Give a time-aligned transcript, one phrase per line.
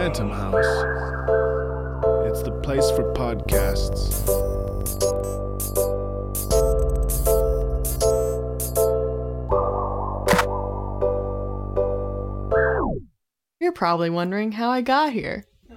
[0.00, 0.64] Phantom House.
[2.24, 4.26] It's the place for podcasts.
[13.60, 15.44] You're probably wondering how I got here.
[15.70, 15.76] Oh,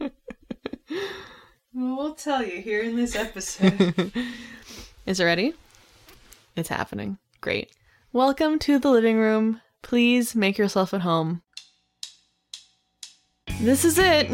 [1.72, 4.10] Well, we'll tell you here in this episode.
[5.06, 5.54] Is it ready?
[6.56, 7.18] It's happening.
[7.40, 7.70] Great.
[8.12, 9.60] Welcome to the living room.
[9.82, 11.42] Please make yourself at home.
[13.60, 14.30] This is it.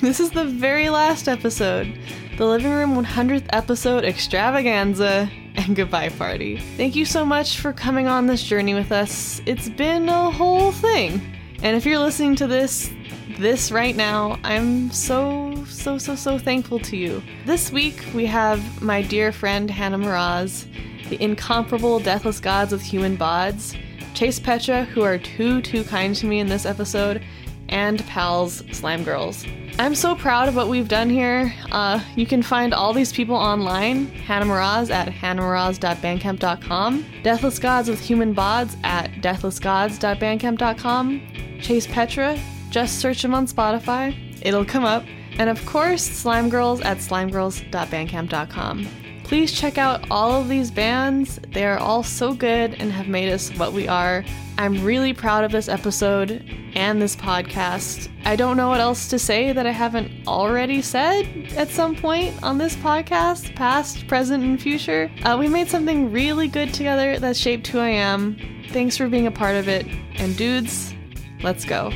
[0.00, 1.96] This is the very last episode.
[2.36, 6.58] The Living Room 100th episode extravaganza and goodbye party.
[6.76, 9.40] Thank you so much for coming on this journey with us.
[9.46, 11.20] It's been a whole thing.
[11.62, 12.92] And if you're listening to this
[13.38, 17.22] this right now, I'm so, so, so, so thankful to you.
[17.44, 20.66] This week, we have my dear friend Hannah Moroz,
[21.08, 23.78] the incomparable Deathless Gods of Human Bods,
[24.14, 27.22] Chase Petra, who are too, too kind to me in this episode,
[27.68, 29.44] and pals Slime Girls.
[29.78, 31.52] I'm so proud of what we've done here.
[31.70, 34.06] Uh, you can find all these people online.
[34.06, 37.04] Hannah Moroz at hannahmoroz.bandcamp.com.
[37.22, 41.58] Deathless Gods with Human Bods at deathlessgods.bandcamp.com.
[41.60, 44.16] Chase Petra, just search them on Spotify.
[44.42, 45.04] It'll come up.
[45.38, 48.88] And of course, Slime Girls at slimegirls.bandcamp.com.
[49.26, 51.40] Please check out all of these bands.
[51.52, 54.24] They are all so good and have made us what we are.
[54.56, 56.44] I'm really proud of this episode
[56.76, 58.08] and this podcast.
[58.24, 62.40] I don't know what else to say that I haven't already said at some point
[62.44, 65.10] on this podcast, past, present, and future.
[65.24, 68.36] Uh, we made something really good together that shaped who I am.
[68.70, 69.88] Thanks for being a part of it.
[70.18, 70.94] And dudes,
[71.42, 71.90] let's go.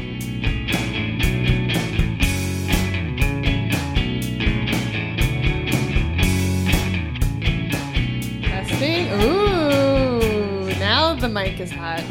[11.31, 12.03] Mic is hot.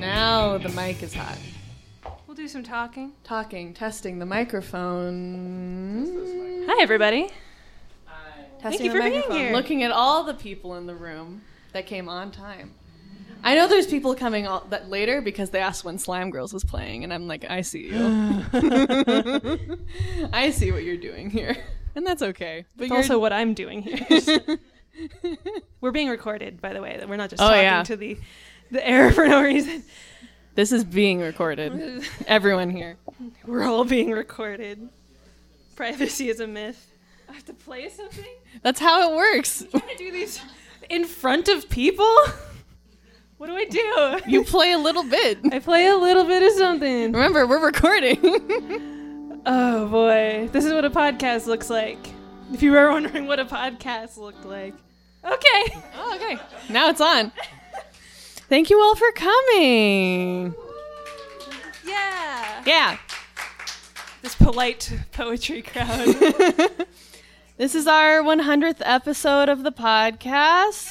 [0.00, 1.36] Now the mic is hot.
[2.26, 3.12] we'll do some talking.
[3.22, 6.06] Talking, testing the microphone.
[6.66, 7.28] Hi, everybody.
[8.60, 9.52] Testing you the for being here.
[9.52, 12.72] Looking at all the people in the room that came on time.
[13.42, 16.64] I know there's people coming all, that later because they asked when Slime Girls was
[16.64, 17.94] playing, and I'm like, I see you.
[20.32, 21.54] I see what you're doing here,
[21.94, 22.64] and that's okay.
[22.74, 24.40] But It's also what I'm doing here.
[25.80, 26.96] We're being recorded, by the way.
[26.98, 27.82] That we're not just Oh, talking yeah.
[27.82, 28.16] to the
[28.70, 29.82] the air for no reason.
[30.54, 32.04] this is being recorded.
[32.26, 32.96] Everyone here.
[33.46, 34.88] We're all being recorded.
[35.76, 36.90] Privacy is a myth.
[37.28, 38.24] I have to play something.
[38.62, 39.64] That's how it works.
[39.70, 40.40] Can I do these
[40.88, 42.14] in front of people?
[43.38, 44.20] What do I do?
[44.30, 45.38] You play a little bit.
[45.52, 47.12] I play a little bit of something.
[47.12, 48.20] Remember, we're recording.
[49.46, 51.98] Oh boy, this is what a podcast looks like.
[52.52, 54.74] If you were wondering what a podcast looked like.
[55.24, 55.82] Okay.
[55.96, 56.38] oh, okay.
[56.68, 57.32] Now it's on.
[58.48, 60.54] Thank you all for coming.
[61.86, 62.62] Yeah.
[62.66, 62.98] Yeah.
[64.22, 66.14] This polite poetry crowd.
[67.56, 70.90] This is our 100th episode of the podcast.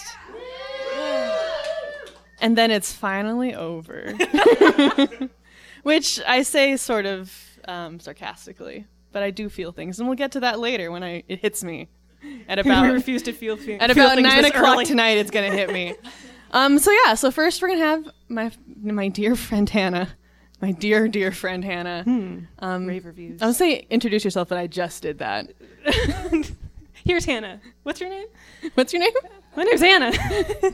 [2.39, 4.13] And then it's finally over.
[5.83, 7.33] Which I say sort of
[7.67, 9.99] um, sarcastically, but I do feel things.
[9.99, 11.89] And we'll get to that later when I, it hits me
[12.47, 14.85] at we about refuse to feel fe- At about nine o'clock early.
[14.85, 15.95] tonight, it's gonna hit me.
[16.55, 20.09] Um, so yeah, so first we're gonna have my my dear friend Hannah,
[20.61, 22.03] my dear dear friend Hannah.
[22.59, 23.41] Um, Rave reviews.
[23.41, 25.47] I was say introduce yourself, but I just did that.
[27.05, 27.59] Here's Hannah.
[27.81, 28.27] What's your name?
[28.75, 29.11] What's your name?
[29.57, 30.11] My name's Hannah.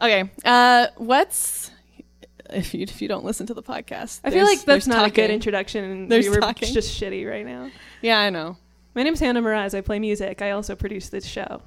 [0.00, 0.28] Okay.
[0.44, 1.70] Uh, what's
[2.50, 4.20] if you if you don't listen to the podcast?
[4.24, 5.84] I feel like that's there's not a good introduction.
[5.84, 6.72] and There's we were talking.
[6.74, 7.70] just shitty right now.
[8.02, 8.56] Yeah, I know.
[8.94, 9.76] My name's Hannah Moroz.
[9.76, 10.40] I play music.
[10.40, 11.62] I also produce this show.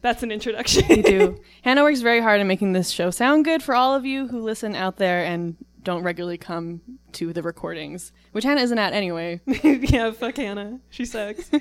[0.00, 0.84] That's an introduction.
[0.88, 1.40] You do.
[1.62, 4.40] Hannah works very hard at making this show sound good for all of you who
[4.40, 6.80] listen out there and don't regularly come
[7.12, 9.40] to the recordings, which Hannah isn't at anyway.
[9.46, 10.80] yeah, fuck Hannah.
[10.88, 11.50] She sucks.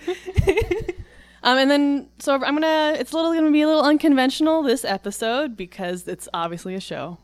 [1.41, 4.84] Um, and then, so I'm gonna, it's a little gonna be a little unconventional this
[4.84, 7.18] episode because it's obviously a show.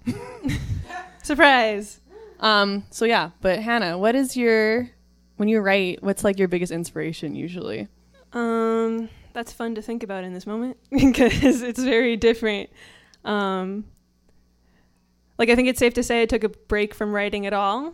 [1.21, 1.99] Surprise.
[2.39, 4.89] Um, so yeah, but Hannah, what is your,
[5.37, 7.87] when you write, what's like your biggest inspiration usually?
[8.33, 12.69] Um, that's fun to think about in this moment because it's very different.
[13.23, 13.85] Um,
[15.37, 17.93] like I think it's safe to say I took a break from writing at all.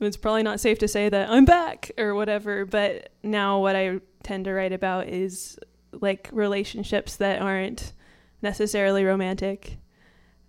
[0.00, 4.00] It's probably not safe to say that I'm back or whatever, but now what I
[4.22, 5.58] tend to write about is
[5.92, 7.92] like relationships that aren't
[8.40, 9.78] necessarily romantic.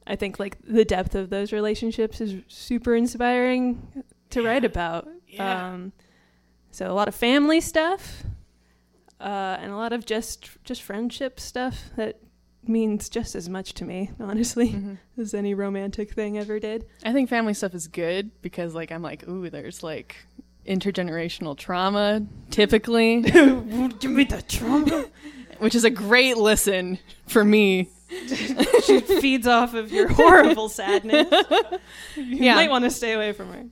[0.06, 5.08] I think like the depth of those relationships is super inspiring to write about.
[5.28, 5.74] Yeah.
[5.74, 5.94] Um,
[6.72, 8.24] so a lot of family stuff,
[9.20, 12.18] uh, and a lot of just just friendship stuff that
[12.68, 14.98] means just as much to me, honestly, Mhm.
[15.18, 16.86] as any romantic thing ever did.
[17.04, 20.16] I think family stuff is good because like I'm like, ooh, there's like
[20.68, 22.22] intergenerational trauma
[22.52, 25.06] typically, Give me the trauma.
[25.60, 27.90] which is a great listen for me.
[28.86, 31.28] she feeds off of your horrible sadness.
[32.16, 32.56] You Yeah.
[32.56, 33.66] might want to stay away from her.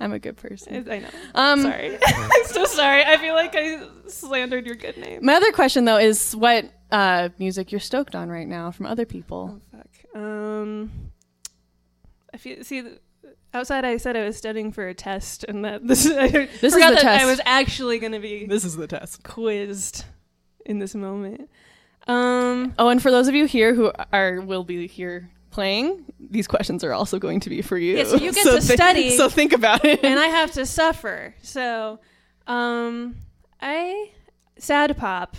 [0.00, 0.88] I'm a good person.
[0.90, 1.08] I know.
[1.34, 1.98] Um, sorry.
[2.06, 3.04] I'm so sorry.
[3.04, 5.24] I feel like I slandered your good name.
[5.24, 9.04] My other question though is what uh, music you're stoked on right now from other
[9.06, 9.60] people.
[9.60, 10.20] Oh fuck.
[10.22, 11.10] Um,
[12.32, 12.84] I feel see.
[13.54, 16.74] Outside, I said I was studying for a test, and that this, I This is
[16.74, 17.24] the that test.
[17.24, 19.22] I was actually going to be This is the test.
[19.22, 20.04] quizzed
[20.66, 21.48] in this moment.
[22.06, 26.46] Um, Oh, and for those of you here who are will be here playing, these
[26.46, 27.96] questions are also going to be for you.
[27.98, 29.10] Yeah, so you get to thi- study.
[29.16, 30.04] So think about it.
[30.04, 31.34] and I have to suffer.
[31.42, 31.98] So,
[32.46, 33.16] um,
[33.60, 34.10] I
[34.58, 35.36] sad pop,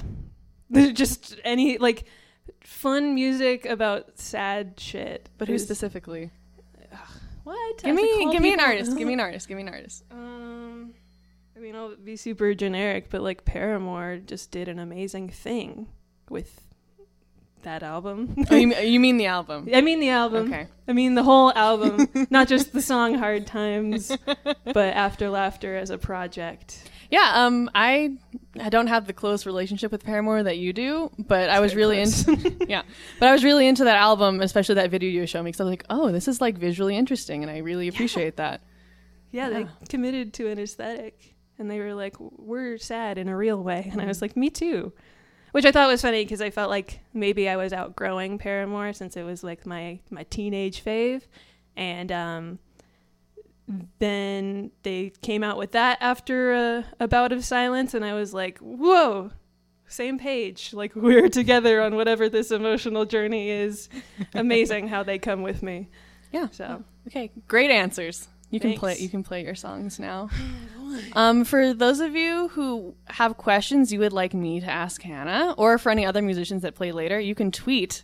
[0.93, 2.05] just any like
[2.63, 5.29] fun music about sad shit.
[5.37, 6.31] but who specifically?
[7.43, 7.77] What?
[7.83, 8.95] Give I have to me, give me an artist.
[8.97, 9.47] Give me an artist.
[9.47, 10.03] Give me an artist.
[10.11, 10.93] Um,
[11.55, 15.87] I mean, I'll be super generic, but like Paramore just did an amazing thing
[16.29, 16.61] with
[17.63, 18.35] that album.
[18.49, 19.67] Oh, you, mean- you mean the album?
[19.73, 20.47] I mean the album.
[20.53, 20.67] Okay.
[20.87, 25.89] I mean the whole album, not just the song "Hard Times," but "After Laughter" as
[25.89, 26.89] a project.
[27.11, 27.31] Yeah.
[27.45, 27.69] Um.
[27.75, 28.17] I
[28.59, 31.97] I don't have the close relationship with Paramore that you do, but I was really
[31.97, 32.27] close.
[32.27, 32.65] into.
[32.67, 32.83] yeah.
[33.19, 35.63] But I was really into that album, especially that video you showed me, because I
[35.65, 38.61] was like, oh, this is like visually interesting, and I really appreciate that.
[39.31, 43.61] Yeah, they committed to an aesthetic, and they were like, "We're sad in a real
[43.61, 44.91] way," and I was like, "Me too,"
[45.51, 49.17] which I thought was funny because I felt like maybe I was outgrowing Paramore since
[49.17, 51.23] it was like my my teenage fave,
[51.75, 52.59] and um,
[53.99, 58.33] then they came out with that after a, a bout of silence, and I was
[58.33, 59.31] like, "Whoa."
[59.91, 63.89] Same page, like we're together on whatever this emotional journey is.
[64.35, 65.89] Amazing how they come with me.
[66.31, 66.49] Yeah.
[66.51, 68.27] So Okay, great answers.
[68.51, 68.97] You can play.
[68.97, 70.29] You can play your songs now.
[71.13, 75.53] Um, for those of you who have questions you would like me to ask Hannah,
[75.57, 78.03] or for any other musicians that play later, you can tweet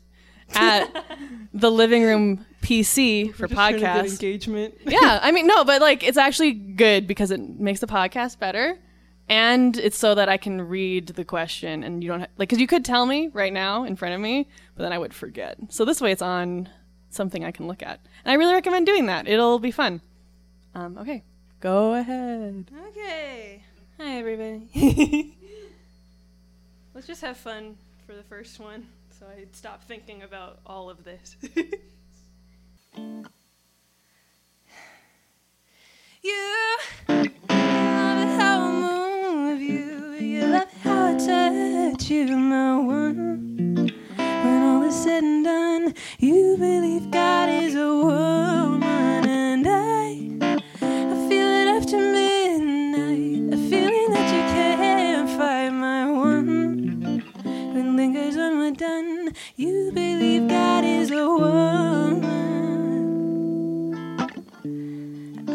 [0.53, 1.05] at
[1.53, 4.09] the Living Room PC for We're just trying to get podcast.
[4.11, 4.75] engagement.
[4.85, 8.77] yeah, I mean, no, but like it's actually good because it makes the podcast better,
[9.27, 12.59] and it's so that I can read the question and you don't ha- like because
[12.59, 15.57] you could tell me right now in front of me, but then I would forget.
[15.69, 16.69] So this way, it's on
[17.09, 19.27] something I can look at, and I really recommend doing that.
[19.27, 20.01] It'll be fun.
[20.75, 21.23] Um, okay,
[21.65, 22.69] go ahead.
[22.89, 23.63] Okay.
[23.99, 24.67] Hi, everybody.
[26.93, 27.75] Let's just have fun
[28.05, 28.85] for the first one
[29.19, 31.35] so I stop thinking about all of this.
[36.21, 36.77] you
[37.09, 40.11] love it how I move you.
[40.19, 43.89] You love it how I touch you, my one.
[44.17, 49.54] When all is said and done, you believe God is a woman,
[61.29, 62.23] woman.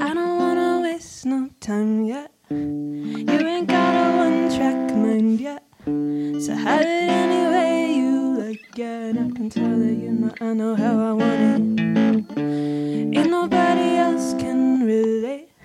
[0.01, 2.31] I don't wanna waste no time yet.
[2.51, 5.63] You ain't got a one track mind yet.
[5.85, 9.17] So have it any way you like it.
[9.17, 12.39] I can tell that you know I know how I want it.
[13.17, 15.49] Ain't nobody else can relate.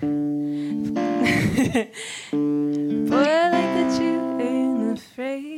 [3.10, 5.56] Boy, I like that you ain't afraid.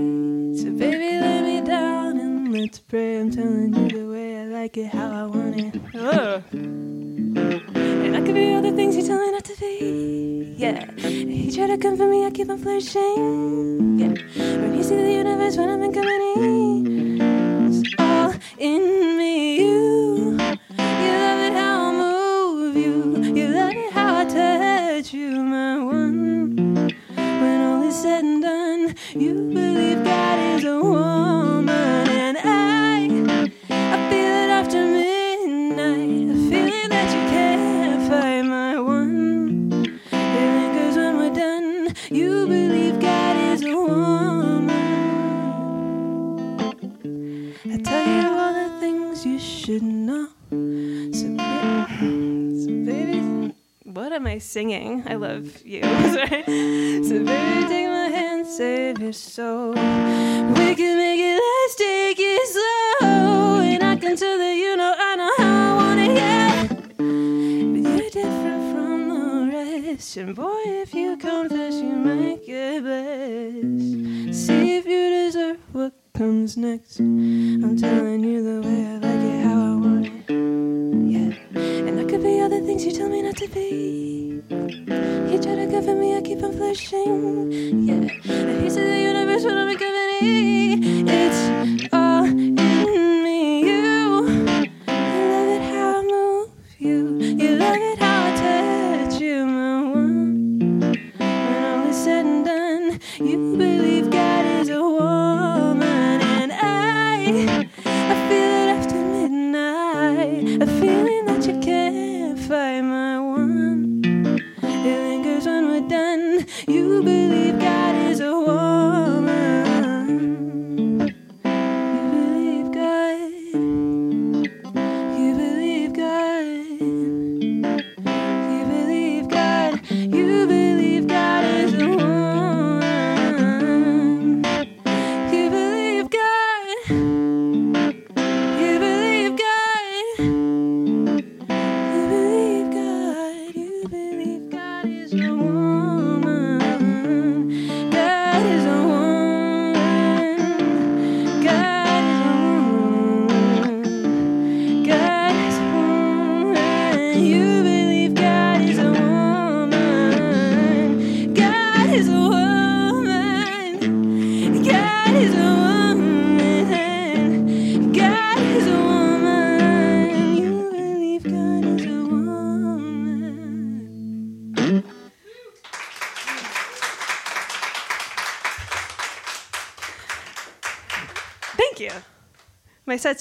[0.58, 3.20] So baby, lay me down and let's pray.
[3.20, 3.87] I'm telling you
[4.68, 5.80] like it, how I want it.
[5.94, 6.42] Ugh.
[6.52, 10.54] And I could be all the things you tell me not to be.
[10.58, 10.90] Yeah.
[11.08, 13.98] You try to come for me, I keep on flourishing.
[13.98, 14.08] Yeah.
[14.60, 16.84] When you see the universe, when I'm in company,
[17.66, 19.58] it's all in me.
[19.58, 23.24] You, you love it how I move you.
[23.38, 26.56] You love it how I touch you, my one.
[27.14, 31.17] When all is said and done, you believe God is a woman,
[49.68, 50.28] should know.
[51.12, 51.28] So,
[52.56, 53.52] so baby,
[53.84, 55.04] what am I singing?
[55.06, 55.82] I love you.
[57.04, 59.72] So baby, take my hand, save your soul.
[59.72, 64.94] We can make it last, take it slow, and I can tell that you know
[64.96, 66.66] I know how I it, yeah.
[66.68, 74.34] But you're different from the rest, and boy, if you confess, you might get blessed.
[74.34, 77.00] See if you deserve what comes next.
[77.00, 79.07] I'm telling you the way I
[83.52, 85.68] tell me not to be.
[85.70, 87.86] Comfort me, I keep on flushing.
[87.86, 88.08] Yeah.
[88.60, 90.72] Piece of the universe, what I'm company.
[90.72, 90.87] It's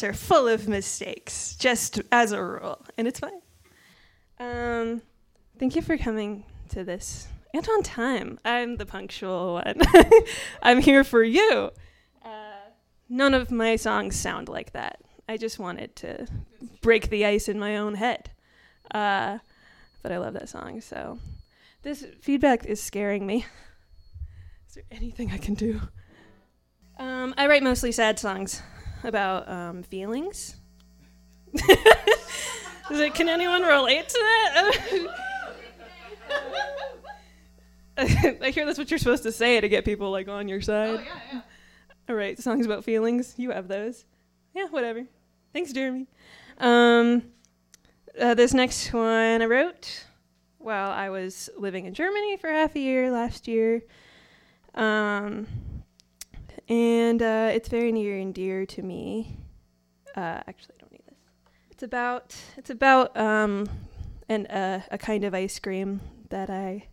[0.04, 3.42] Are full of mistakes, just as a rule, and it's fine.
[4.40, 5.02] Um,
[5.58, 8.38] thank you for coming to this and on time.
[8.46, 9.82] I'm the punctual one.
[10.62, 11.72] I'm here for you.
[12.24, 12.70] Uh,
[13.10, 15.02] none of my songs sound like that.
[15.28, 16.28] I just wanted to
[16.82, 18.30] break the ice in my own head.
[18.92, 19.40] Uh,
[20.04, 21.18] but I love that song, so
[21.82, 23.48] this feedback is scaring me.
[24.70, 25.82] Is there anything I can do?
[27.00, 28.62] Um, I write mostly sad songs
[29.04, 30.56] about um, feelings.
[31.54, 35.08] Is it, can anyone relate to that?
[38.42, 41.00] I hear that's what you're supposed to say to get people like on your side.
[41.00, 41.42] Oh yeah, yeah.
[42.10, 43.34] All right, songs about feelings.
[43.38, 44.06] You have those.
[44.56, 45.06] Yeah, whatever.
[45.52, 46.08] Thanks, Jeremy.
[46.60, 47.24] Um,
[48.20, 50.06] uh, this next one I wrote
[50.58, 53.82] while I was living in Germany for half a year last year.
[54.76, 55.48] Um,
[56.70, 59.38] and uh, it's very near and dear to me.
[60.16, 61.18] Uh, actually, I don't need this.
[61.72, 63.68] It's about it's about um,
[64.28, 66.88] an uh, a kind of ice cream that I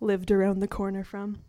[0.00, 1.40] lived around the corner from.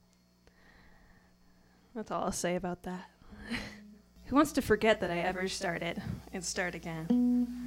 [1.96, 3.10] That's all I'll say about that.
[4.26, 7.08] Who wants to forget that I ever started and start again?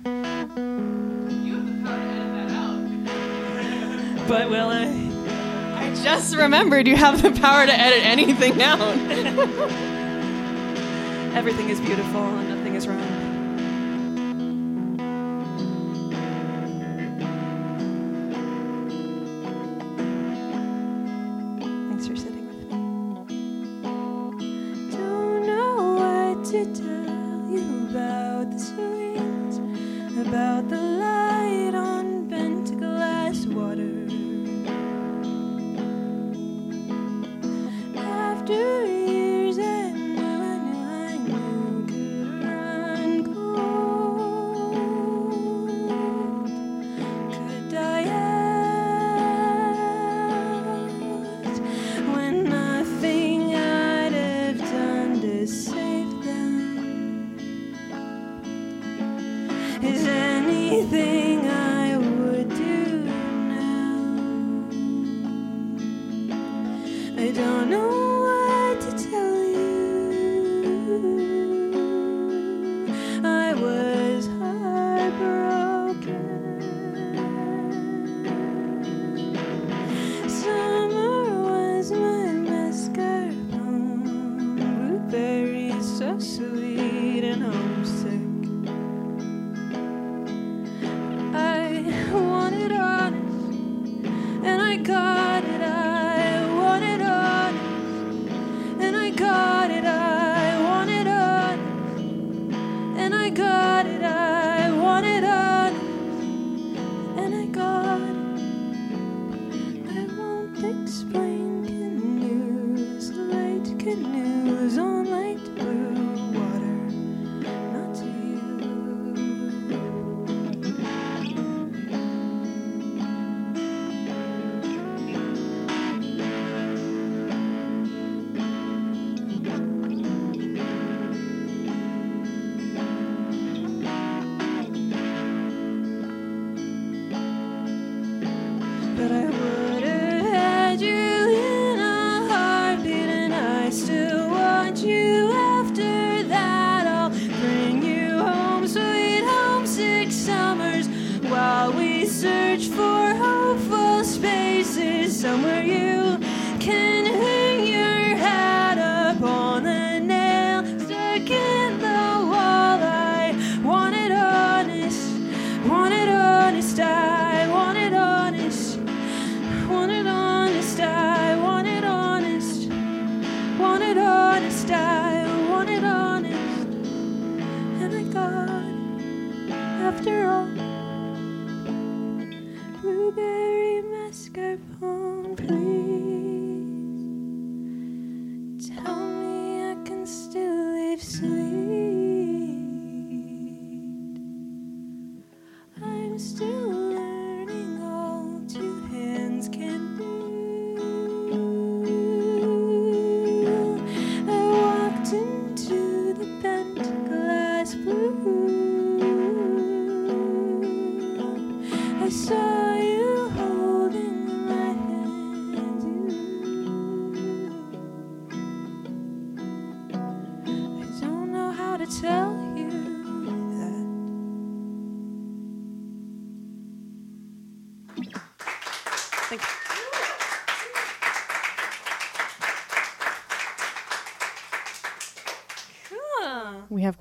[0.04, 4.28] You have to edit that out.
[4.28, 5.15] But will I?
[6.02, 8.80] Just remembered you have the power to edit anything out.
[11.36, 13.15] Everything is beautiful and nothing is wrong.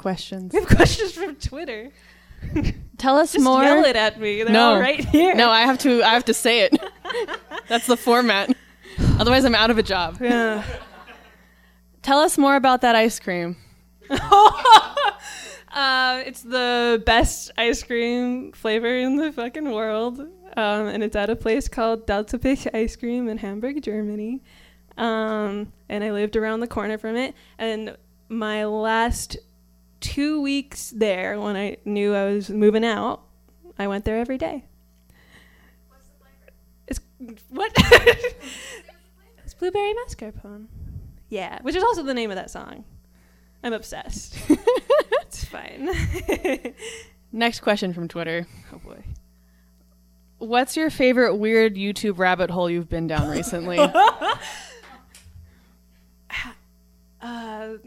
[0.10, 0.54] Questions.
[0.54, 1.90] We have questions from Twitter.
[3.00, 3.64] Tell us Just more.
[3.64, 4.44] yell it at me.
[4.44, 4.74] They're No.
[4.74, 5.34] all right here.
[5.34, 6.04] No, I have to.
[6.04, 6.78] I have to say it.
[7.68, 8.56] That's the format.
[9.20, 10.18] Otherwise, I'm out of a job.
[10.22, 10.64] Yeah.
[12.04, 13.58] Tell us more about that ice cream.
[14.12, 14.54] uh,
[16.26, 20.20] it's the best ice cream flavor in the fucking world.
[20.20, 24.44] Um, and it's at a place called Delta Pick Ice Cream in Hamburg, Germany.
[24.98, 27.34] Um, and I lived around the corner from it.
[27.58, 27.98] And
[28.30, 29.36] my last
[30.00, 33.22] two weeks there, when I knew I was moving out,
[33.78, 34.66] I went there every day.
[36.88, 37.00] It's
[37.50, 37.72] what?
[37.78, 40.68] it's blueberry mascarpone.
[41.30, 42.86] Yeah, which is also the name of that song.
[43.64, 44.38] I'm obsessed.
[44.50, 45.90] it's fine.
[47.32, 48.48] Next question from Twitter.
[48.72, 49.04] oh boy.
[50.38, 53.80] What's your favorite weird YouTube rabbit hole you've been down recently?
[57.22, 57.78] Uh,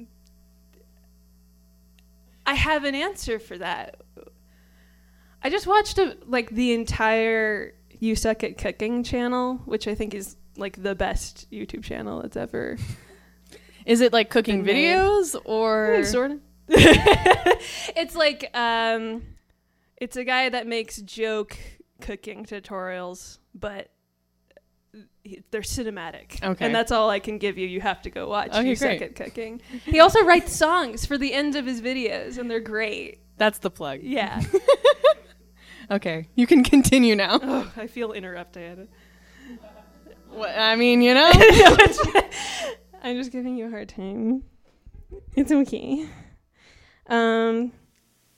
[2.48, 4.00] I have an answer for that.
[5.42, 10.14] I just watched a, like the entire "You Suck at Cooking" channel, which I think
[10.14, 12.78] is like the best YouTube channel that's ever
[13.86, 14.96] Is it like cooking Been made.
[14.96, 16.40] videos or sort of.
[16.68, 19.22] it's like um,
[19.96, 21.56] it's a guy that makes joke
[22.00, 23.90] cooking tutorials, but
[25.50, 26.42] they're cinematic.
[26.42, 26.64] Okay.
[26.66, 27.66] and that's all I can give you.
[27.66, 28.50] You have to go watch.
[28.50, 29.02] Okay, you suck great.
[29.02, 29.60] at cooking.
[29.84, 33.20] He also writes songs for the ends of his videos, and they're great.
[33.36, 34.00] that's the plug?
[34.02, 34.42] Yeah.
[35.90, 37.38] Okay, you can continue now.
[37.42, 38.88] oh, I feel interrupted.
[40.28, 41.30] What- I mean, you know.
[43.02, 44.42] I'm just giving you a hard time.
[45.34, 46.06] It's okay.
[47.06, 47.72] Um,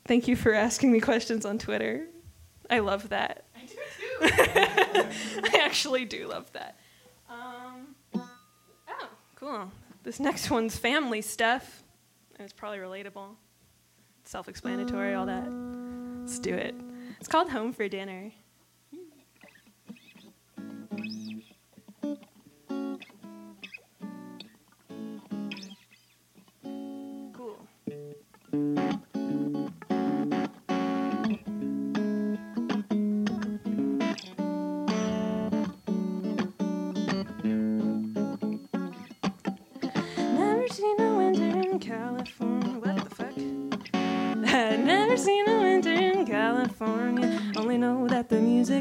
[0.07, 2.07] thank you for asking me questions on Twitter.
[2.71, 3.47] I love that.
[3.57, 5.49] I do too.
[5.53, 6.77] I actually do love that.
[9.41, 9.73] Cool.
[10.03, 11.83] This next one's family stuff,
[12.37, 13.37] and it's probably relatable,
[14.25, 15.51] self-explanatory, all that.
[16.21, 16.75] Let's do it.
[17.19, 18.33] It's called Home for Dinner.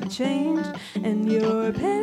[0.10, 0.70] Changed.
[0.96, 1.99] And your parents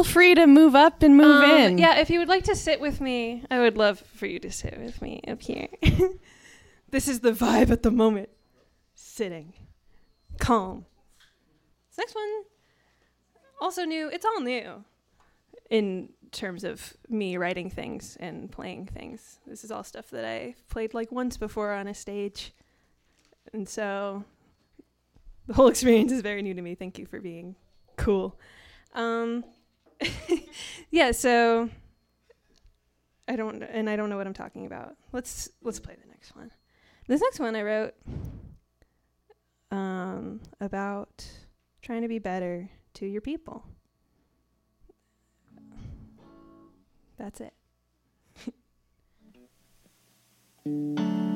[0.00, 1.78] Feel free to move up and move Um, in.
[1.78, 4.50] Yeah, if you would like to sit with me, I would love for you to
[4.50, 5.68] sit with me up here.
[6.90, 8.30] this is the vibe at the moment.
[8.94, 9.52] Sitting.
[10.38, 10.86] Calm.
[11.90, 12.44] This next one,
[13.60, 14.08] also new.
[14.08, 14.84] It's all new
[15.68, 19.38] in terms of me writing things and playing things.
[19.46, 22.54] This is all stuff that I've played like once before on a stage.
[23.52, 24.24] And so
[25.46, 26.74] the whole experience is very new to me.
[26.74, 27.54] Thank you for being
[27.98, 28.40] cool.
[28.94, 29.44] Um,
[30.90, 31.68] yeah, so
[33.28, 34.96] I don't and I don't know what I'm talking about.
[35.12, 36.50] Let's let's play the next one.
[37.06, 37.94] This next one I wrote
[39.70, 41.26] um, about
[41.82, 43.64] trying to be better to your people.
[47.18, 47.52] That's it.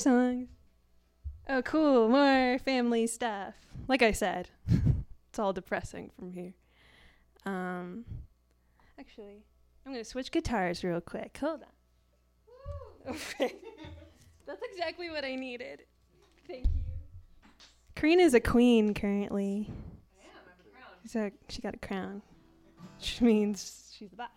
[0.00, 0.48] songs.
[1.48, 2.08] Oh, cool.
[2.08, 3.54] More family stuff.
[3.88, 6.54] Like I said, it's all depressing from here.
[7.44, 8.04] Um,
[8.98, 9.44] actually,
[9.84, 11.36] I'm going to switch guitars real quick.
[11.40, 11.68] Hold on.
[13.08, 13.54] Okay.
[14.46, 15.84] That's exactly what I needed.
[16.46, 16.70] Thank you.
[17.94, 19.70] Karina is a queen currently.
[20.18, 21.14] I am.
[21.16, 22.20] I have a, she got a crown,
[22.98, 24.28] which means she's the boss.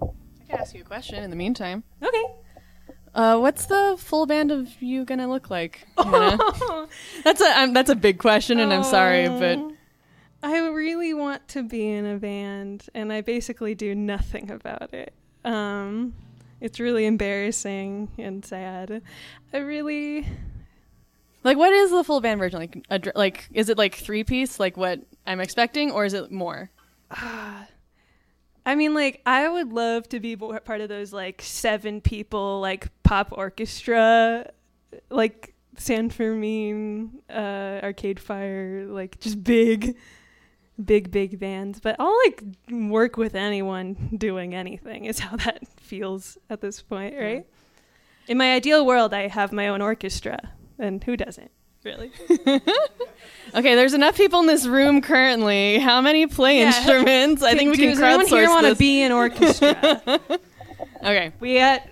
[0.00, 1.82] I can ask you a question in the meantime.
[2.00, 2.24] Okay.
[3.14, 5.86] Uh, what's the full band of you gonna look like?
[7.24, 9.72] That's a um, that's a big question, and I'm sorry, but Oh,
[10.42, 15.12] I really want to be in a band, and I basically do nothing about it.
[15.44, 16.14] Um,
[16.60, 19.02] it's really embarrassing and sad.
[19.52, 20.26] I really,
[21.42, 22.60] like, what is the full band version?
[22.60, 26.30] Like, a, like, is it like three piece, like what I'm expecting, or is it
[26.30, 26.70] more?
[28.66, 32.88] I mean, like, I would love to be part of those like seven people like
[33.02, 34.50] pop orchestra,
[35.10, 39.96] like San Fermin, uh, Arcade Fire, like just big,
[40.82, 41.80] big, big bands.
[41.80, 45.06] But I'll like work with anyone doing anything.
[45.06, 47.46] Is how that feels at this point, right?
[48.26, 51.50] In my ideal world, I have my own orchestra, and who doesn't?
[51.84, 52.10] Really?
[53.54, 55.78] Okay, there's enough people in this room currently.
[55.78, 56.66] How many play Yeah.
[56.66, 57.42] instruments?
[57.42, 60.20] I think we can Does anyone here crowdsource want to be an orchestra?
[61.02, 61.82] okay, we got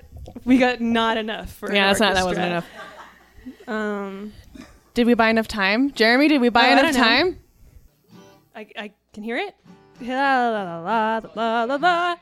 [0.44, 2.66] we got not enough for yeah, an that's not that wasn't enough.
[3.66, 4.32] Um,
[4.92, 6.28] Did we buy enough time, Jeremy?
[6.28, 7.38] Did we buy Oh, enough don't time?
[8.54, 9.54] I I can hear it.
[10.02, 12.16] La la la la la la la.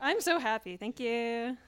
[0.00, 0.78] I'm so happy.
[0.78, 1.58] Thank you.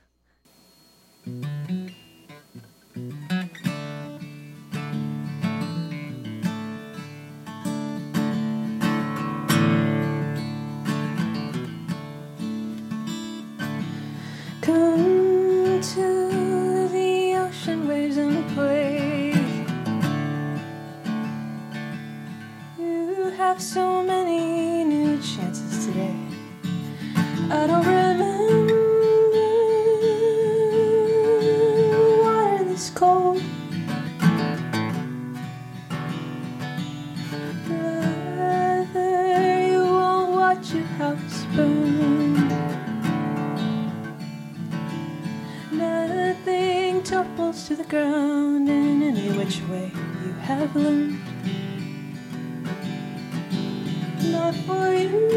[15.94, 19.34] To the ocean waves and play.
[22.78, 26.16] You have so many new chances today.
[27.50, 28.82] I don't remember
[32.64, 33.42] this cold.
[39.74, 41.31] You won't watch house
[47.22, 49.92] Topples to the ground in any which way
[50.24, 51.20] you have learned.
[54.32, 55.30] Not for you,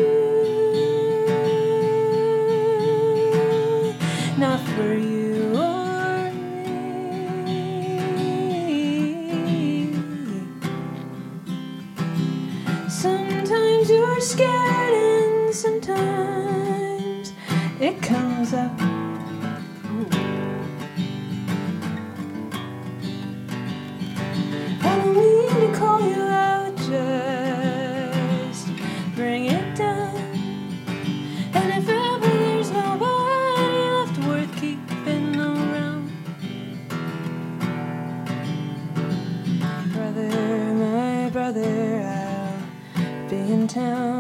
[4.40, 6.32] not for you or
[7.46, 7.60] me.
[12.90, 17.32] Sometimes you're scared, and sometimes
[17.80, 18.95] it comes up.
[43.76, 44.15] town.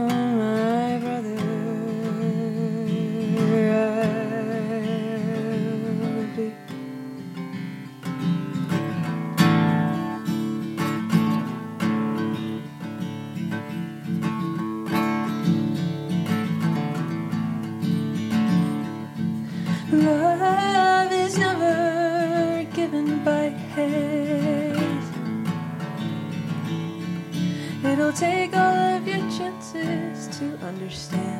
[30.65, 31.34] Understand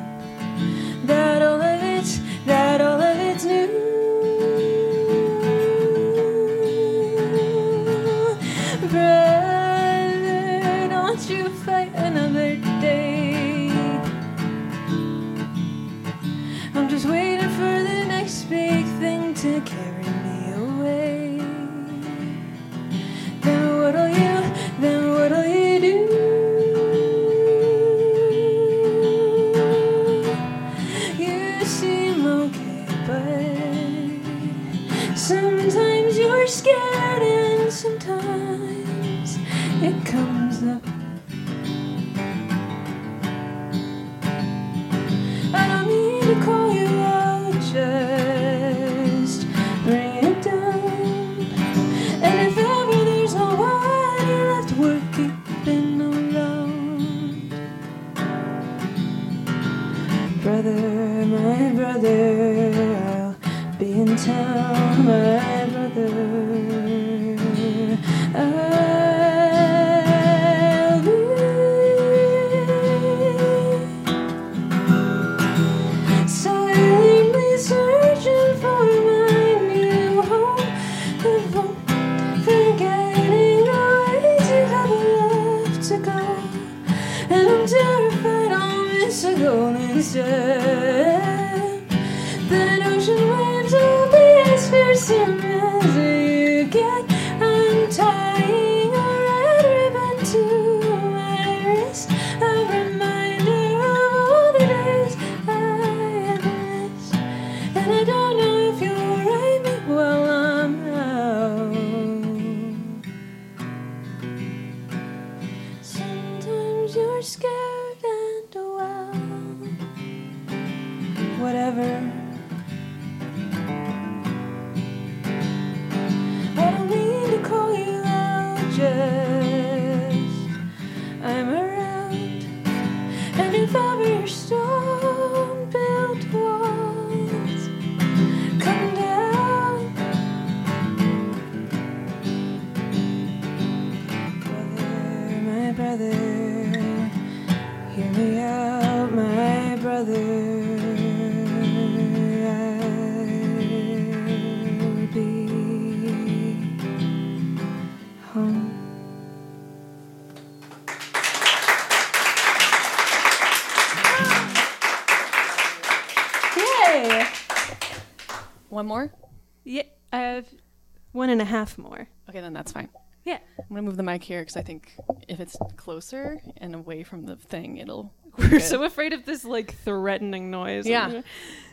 [171.55, 172.07] half more.
[172.29, 172.89] Okay, then that's fine.
[173.23, 173.39] Yeah.
[173.57, 174.93] I'm gonna move the mic here because I think
[175.27, 178.13] if it's closer and away from the thing, it'll.
[178.37, 180.85] We're so afraid of this like threatening noise.
[180.85, 181.21] Yeah.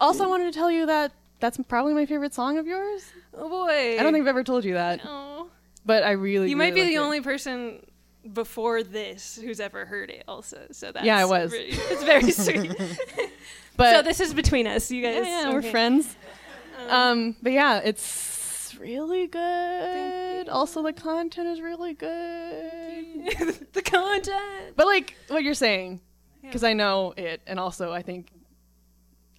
[0.00, 3.02] Also, I wanted to tell you that that's probably my favorite song of yours.
[3.34, 3.96] Oh boy.
[3.98, 5.48] I don't think I've ever told you that, Oh.
[5.84, 6.48] but I really.
[6.50, 7.04] You might be really the it.
[7.04, 7.84] only person
[8.32, 10.22] before this who's ever heard it.
[10.28, 11.50] Also, so that's Yeah, I was.
[11.50, 12.76] Really, it's very sweet.
[13.76, 15.26] But so this is between us, you guys.
[15.26, 16.14] yeah, yeah, we're friends.
[16.78, 18.31] Um, Um, but yeah, it's
[18.78, 20.48] really good.
[20.48, 23.66] Also, the content is really good.
[23.72, 24.76] the content.
[24.76, 26.00] But like what you're saying,
[26.42, 26.48] Yeah.
[26.48, 28.28] because I know it, and also I think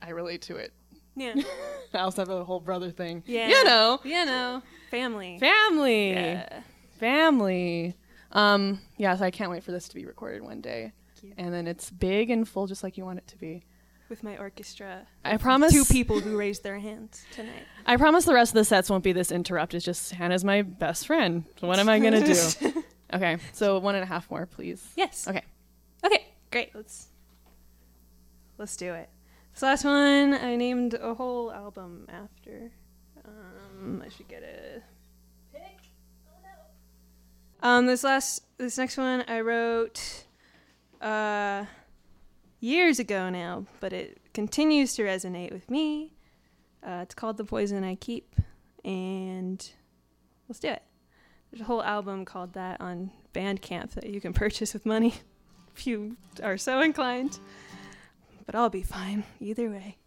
[0.02, 0.74] I relate to it.
[1.16, 1.36] Yeah.
[1.94, 3.24] I also have a whole brother thing.
[3.26, 3.48] Yeah.
[3.50, 4.62] You know, You know.
[4.92, 5.38] Family.
[5.40, 6.62] family, Yeah.
[7.00, 7.96] family.
[8.32, 10.92] Um, yeah, so I can't wait for this to be recorded one day,
[11.38, 13.64] and then it's big and full, just like you want it to be.
[14.14, 15.08] With my orchestra.
[15.26, 15.74] I promise.
[15.74, 17.64] Two people who raised their hands tonight.
[17.88, 19.82] I promise the rest of the sets won't be this interrupted.
[19.82, 21.46] Just Hannah's my best friend.
[21.60, 22.36] So what am I gonna do?
[23.12, 24.88] Okay, so one and a half more, please.
[24.96, 25.28] yes.
[25.28, 25.42] Okay.
[26.06, 26.76] Okay, great.
[26.76, 27.08] Let's
[28.60, 29.10] let's do it.
[29.56, 32.72] This last one I named a whole album after.
[33.26, 34.84] Um, I should get a
[35.58, 35.80] pick.
[37.64, 40.26] Um, this last this next one I wrote
[41.02, 41.66] uh
[42.64, 46.14] years ago now, but it continues to resonate with me.
[46.82, 48.36] Uh, it's called The Poison I Keep,
[48.86, 49.70] and
[50.48, 50.82] let's do it.
[51.52, 55.14] There's a whole album called that on Bandcamp that you can purchase with money
[55.76, 57.38] if you are so inclined.
[58.46, 59.98] But I'll be fine either way.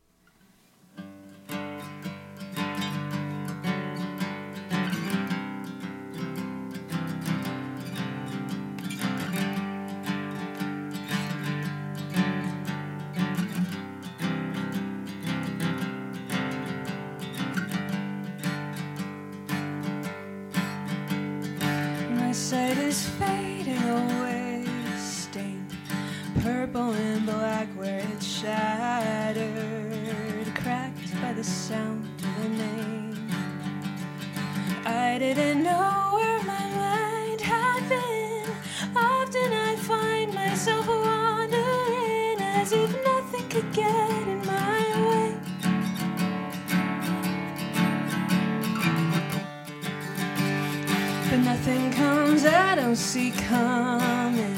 [52.97, 54.57] see coming,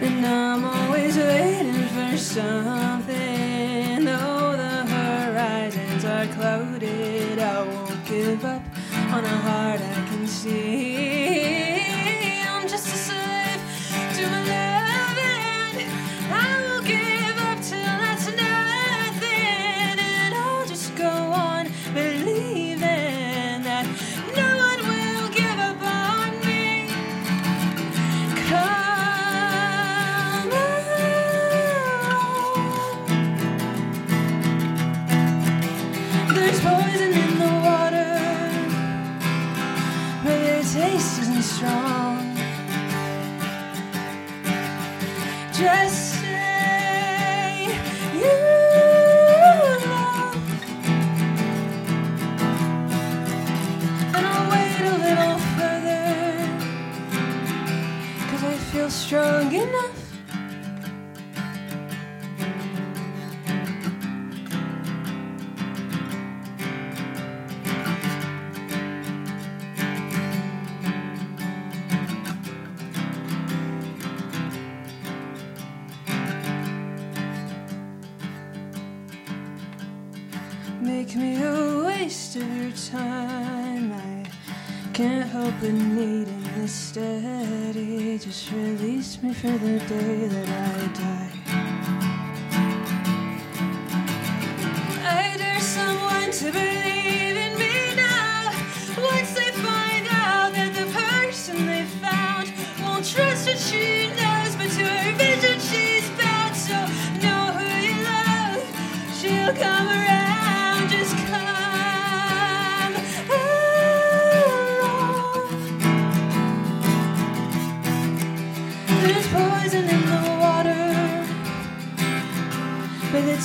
[0.00, 4.04] and I'm always waiting for something.
[4.04, 8.62] Though the horizons are clouded, I won't give up
[9.12, 10.99] on a heart I can see.
[82.30, 83.92] waste of your time.
[83.92, 86.28] I can't help but need
[86.62, 88.18] a steady.
[88.18, 91.29] Just release me for the day that I die.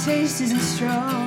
[0.06, 1.25] taste isn't strong.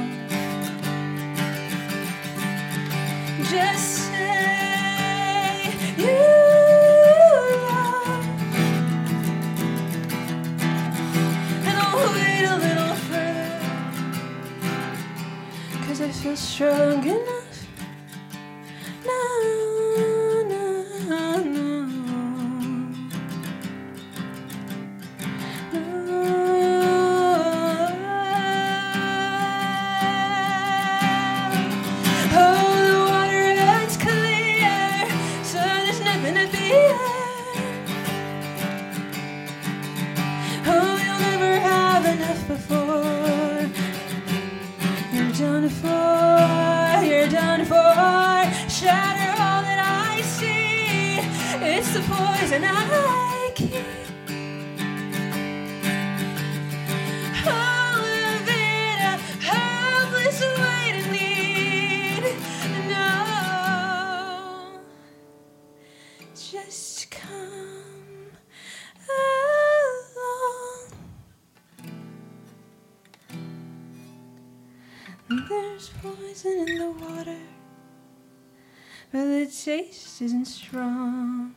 [79.69, 81.55] taste isn't strong.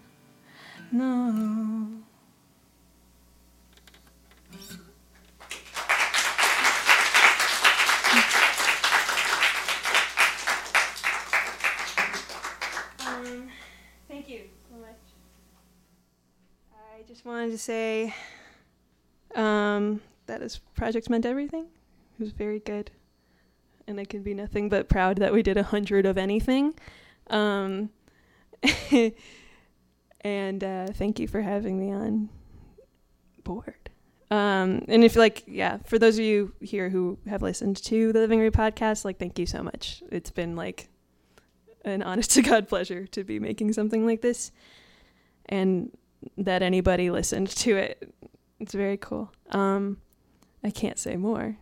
[0.91, 1.07] No.
[12.99, 13.47] Um,
[14.09, 14.89] thank you so much.
[16.73, 18.13] I just wanted to say
[19.35, 21.63] um, this project meant everything.
[21.63, 22.91] It was very good,
[23.87, 26.73] and I can be nothing but proud that we did a hundred of anything.
[27.29, 27.89] Um,
[30.21, 32.29] and uh, thank you for having me on
[33.43, 33.75] board.
[34.29, 38.19] Um, and if like, yeah, for those of you here who have listened to the
[38.19, 40.01] Living Room podcast, like, thank you so much.
[40.09, 40.89] It's been like
[41.83, 44.51] an honest to God pleasure to be making something like this
[45.47, 45.91] and
[46.37, 48.13] that anybody listened to it.
[48.59, 49.31] It's very cool.
[49.49, 49.97] Um,
[50.63, 51.57] I can't say more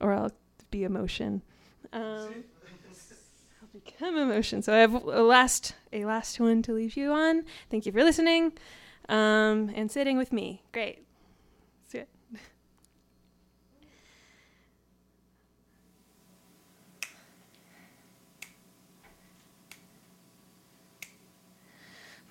[0.00, 0.32] or I'll
[0.70, 1.42] be emotion.
[1.92, 2.44] Um,
[3.98, 4.62] Become emotion.
[4.62, 7.42] So I have a last a last one to leave you on.
[7.68, 8.52] Thank you for listening,
[9.08, 10.62] um, and sitting with me.
[10.70, 11.04] Great.
[11.90, 12.08] Do it.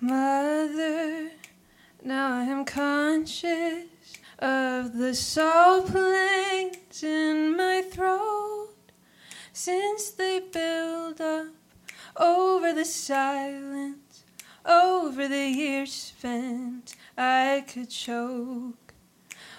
[0.00, 1.32] Mother,
[2.02, 3.84] now I am conscious
[4.38, 8.70] of the salt plains in my throat
[9.58, 11.48] since they build up
[12.16, 14.22] over the silence,
[14.64, 16.94] over the years spent.
[17.16, 18.94] I could choke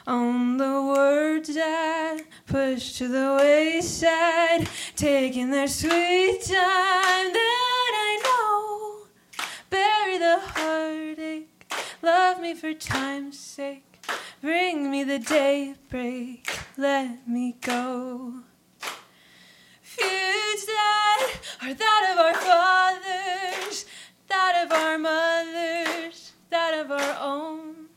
[0.07, 9.07] on the words I push to the wayside, taking their sweet time that I know.
[9.69, 13.99] Bury the heartache, love me for time's sake.
[14.39, 18.45] Bring me the daybreak, let me go.
[19.99, 21.31] Feuds that
[21.61, 23.85] are that of our fathers,
[24.27, 27.87] that of our mothers, that of our own.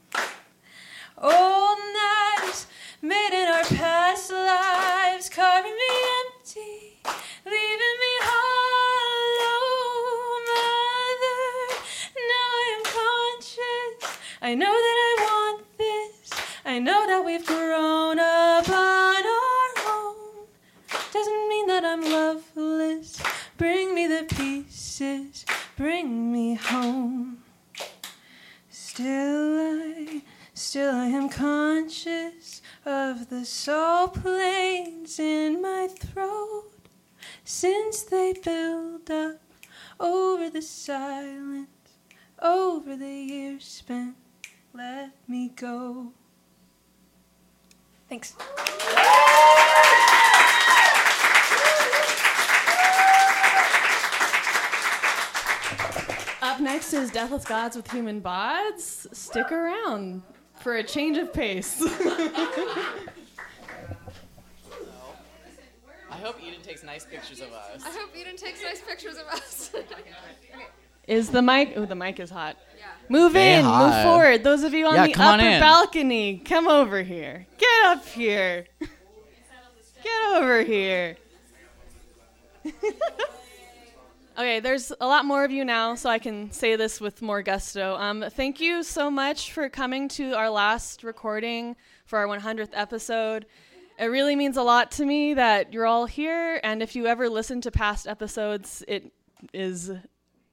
[1.19, 2.67] Old knives
[3.01, 6.99] made in our past lives, carving me empty,
[7.45, 9.63] leaving me hollow.
[10.51, 11.45] Mother,
[12.33, 14.19] now I am conscious.
[14.41, 16.31] I know that I want this.
[16.65, 18.72] I know that we've grown up.
[21.13, 23.23] Doesn't mean that I'm loveless.
[23.59, 25.45] Bring me the pieces,
[25.77, 27.43] bring me home.
[28.71, 30.23] Still I,
[30.55, 36.71] still I am conscious of the salt plains in my throat
[37.45, 39.41] since they build up
[40.01, 41.69] over the silence,
[42.41, 44.17] over the years spent.
[44.73, 46.13] Let me go.
[48.09, 48.35] Thanks.
[56.53, 59.07] Up next is Deathless Gods with Human Bods.
[59.17, 60.21] Stick around
[60.61, 61.81] for a change of pace.
[61.83, 63.07] I
[66.11, 67.83] hope Eden takes nice pictures of us.
[67.87, 69.73] I hope Eden takes nice pictures of us.
[71.09, 71.73] is the mic?
[71.75, 72.59] Oh, the mic is hot.
[72.79, 72.85] Yeah.
[73.09, 74.45] Move Stay in, move forward.
[74.45, 77.47] Those of you on Yeah, the come on upper balcony, come over here.
[77.57, 78.67] Get up here.
[80.03, 81.17] Get over here.
[84.37, 87.43] Okay, there's a lot more of you now, so I can say this with more
[87.43, 87.97] gusto.
[87.97, 91.77] Um, thank you so much for coming to our last recording
[92.07, 93.47] for our 100th episode.
[93.99, 97.29] It really means a lot to me that you're all here, and if you ever
[97.29, 99.13] listen to past episodes, it
[99.53, 99.91] is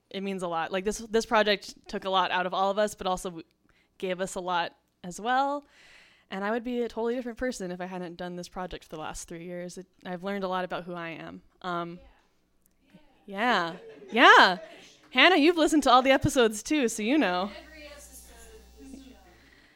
[0.10, 0.72] it means a lot.
[0.72, 3.42] Like this this project took a lot out of all of us, but also
[3.98, 4.74] gave us a lot
[5.04, 5.66] as well.
[6.32, 8.96] And I would be a totally different person if I hadn't done this project for
[8.96, 9.78] the last three years.
[9.78, 11.42] It, I've learned a lot about who I am.
[11.64, 12.09] Um, yeah,
[13.30, 13.74] yeah.
[14.12, 14.58] Yeah.
[15.12, 17.52] Hannah, you've listened to all the episodes too, so you know.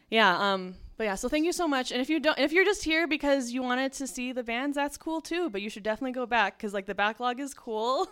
[0.10, 0.54] Yeah.
[0.54, 0.76] Um.
[0.98, 1.16] But yeah.
[1.16, 1.92] So thank you so much.
[1.92, 4.76] And if you don't, if you're just here because you wanted to see the bands,
[4.76, 5.52] that's cool too.
[5.52, 8.08] But you should definitely go back because like the backlog is cool.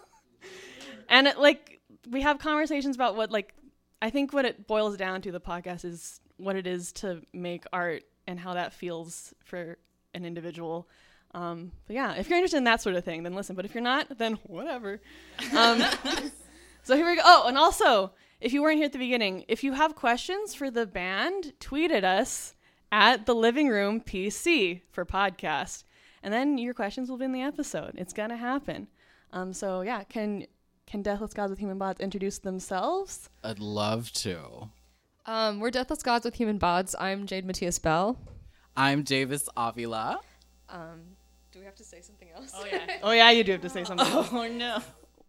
[1.09, 1.79] and it, like
[2.09, 3.55] we have conversations about what like
[3.99, 7.65] I think what it boils down to the podcast is what it is to make
[7.73, 9.77] art and how that feels for
[10.13, 10.87] an individual.
[11.33, 13.55] Um, but yeah, if you're interested in that sort of thing, then listen.
[13.55, 15.01] But if you're not, then whatever.
[15.55, 15.81] Um,
[16.83, 17.21] so here we go.
[17.23, 18.11] Oh, and also,
[18.41, 21.91] if you weren't here at the beginning, if you have questions for the band, tweet
[21.91, 22.55] at us
[22.91, 25.83] at the living room PC for podcast,
[26.21, 27.93] and then your questions will be in the episode.
[27.95, 28.87] It's gonna happen.
[29.31, 30.45] Um, so yeah, can
[30.85, 33.29] can Deathless Gods with Human Bods introduce themselves?
[33.43, 34.69] I'd love to.
[35.25, 36.93] um, we're Deathless Gods with Human Bods.
[36.99, 38.17] I'm Jade Matthias Bell.
[38.75, 40.19] I'm Davis Avila.
[40.67, 41.20] Um, do
[41.61, 42.51] we have to say something else?
[42.55, 42.97] Oh yeah.
[43.03, 44.07] oh yeah, you do have to say something.
[44.09, 44.79] Oh no.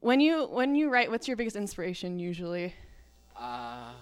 [0.00, 2.74] When you when you write, what's your biggest inspiration usually?
[3.36, 3.92] Uh,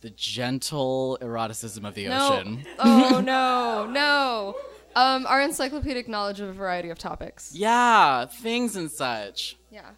[0.00, 2.34] the gentle eroticism of the no.
[2.34, 2.66] ocean.
[2.78, 4.56] oh no, no.
[4.94, 7.54] Um, our encyclopedic knowledge of a variety of topics.
[7.54, 9.56] Yeah, things and such.
[9.70, 9.90] Yeah.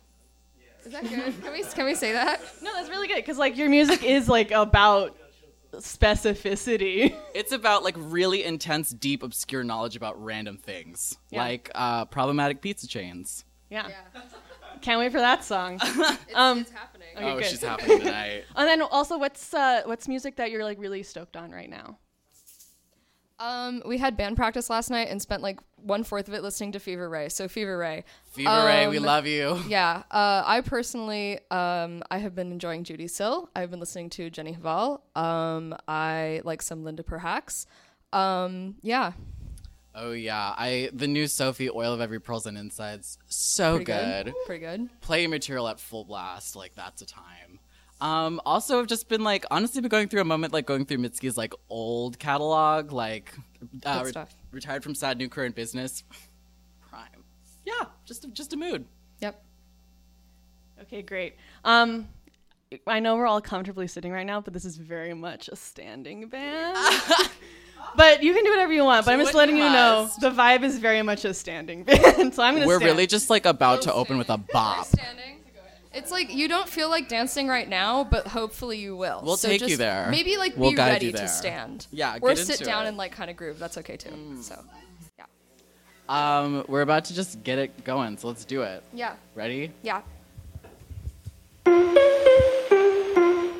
[0.84, 1.42] Is that good?
[1.42, 2.40] Can we can we say that?
[2.62, 5.16] No, that's really good because like your music is like about
[5.80, 7.16] specificity.
[7.34, 11.42] It's about like really intense, deep, obscure knowledge about random things, Yeah.
[11.42, 13.44] like uh, problematic pizza chains.
[13.70, 13.88] yeah.
[14.80, 15.78] Can't wait for that song.
[15.82, 17.08] It's, Um, it's happening.
[17.16, 17.46] Okay, oh, good.
[17.46, 18.44] she's happening tonight.
[18.56, 21.98] and then also, what's uh, what's music that you're like really stoked on right now?
[23.38, 26.72] Um, we had band practice last night and spent like one fourth of it listening
[26.72, 27.28] to Fever Ray.
[27.28, 28.04] So Fever Ray.
[28.32, 29.60] Fever Ray, we Um, love you.
[29.68, 30.04] Yeah.
[30.10, 33.50] Uh, I personally, um, I have been enjoying Judee Sill.
[33.56, 35.00] I've been listening to Jenny Hval.
[35.16, 37.66] Um, I like some Linda Perhacs.
[38.12, 39.12] Um, yeah.
[39.96, 44.34] Oh yeah, I the new Sophie Oil of Every Pearl's Un-Insides, so Pretty good.
[44.46, 45.00] Pretty good.
[45.00, 47.60] Play material at full blast, like that's a time.
[48.04, 50.98] Um, also, I've just been like honestly been going through a moment like going through
[50.98, 53.32] Mitski's like old catalog, like
[53.82, 56.04] uh, Good re- retired from Sad New Career in Business,
[56.90, 57.24] Prime.
[57.64, 58.84] Yeah, just a, just a mood.
[59.20, 59.42] Yep.
[60.82, 61.36] Okay, great.
[61.64, 62.06] Um,
[62.86, 66.28] I know we're all comfortably sitting right now, but this is very much a standing
[66.28, 66.76] band.
[67.96, 69.06] but you can do whatever you want.
[69.06, 72.34] But I'm just letting you you know the vibe is very much a standing band.
[72.34, 72.66] so I'm gonna.
[72.66, 72.84] We're stand.
[72.84, 74.84] really just like about to open with a bop.
[74.84, 75.43] Standing.
[75.94, 79.20] It's like you don't feel like dancing right now, but hopefully you will.
[79.24, 80.08] We'll so take you there.
[80.10, 81.86] Maybe like We'll be ready to stand.
[81.92, 82.88] Yeah, or sit down it.
[82.88, 83.58] and like kind of groove.
[83.60, 84.38] That's okay too.
[84.42, 84.60] So,
[85.18, 85.26] yeah,
[86.08, 88.82] Um, we're about to just get it going, so let's do it.
[88.92, 89.70] yeah, Ready?
[89.82, 90.02] yeah.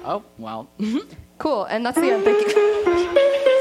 [0.07, 0.69] Oh well.
[1.39, 1.65] Cool.
[1.65, 2.25] And that's the end.
[2.25, 3.61] Thank you.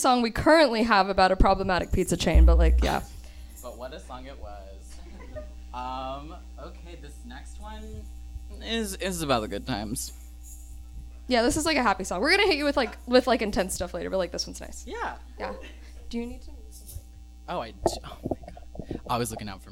[0.00, 3.02] song we currently have about a problematic pizza chain, but like, yeah.
[3.62, 4.52] but what a song it was.
[5.74, 7.84] Um, okay, this next one
[8.64, 10.12] is is about the good times.
[11.28, 12.20] Yeah, this is like a happy song.
[12.20, 14.60] We're gonna hit you with like with like intense stuff later, but like this one's
[14.60, 14.84] nice.
[14.88, 15.16] Yeah.
[15.38, 15.52] Yeah.
[16.08, 16.50] Do you need to?
[17.48, 17.74] Oh, I.
[18.04, 18.36] Oh my
[18.90, 19.00] god.
[19.08, 19.67] I was looking out for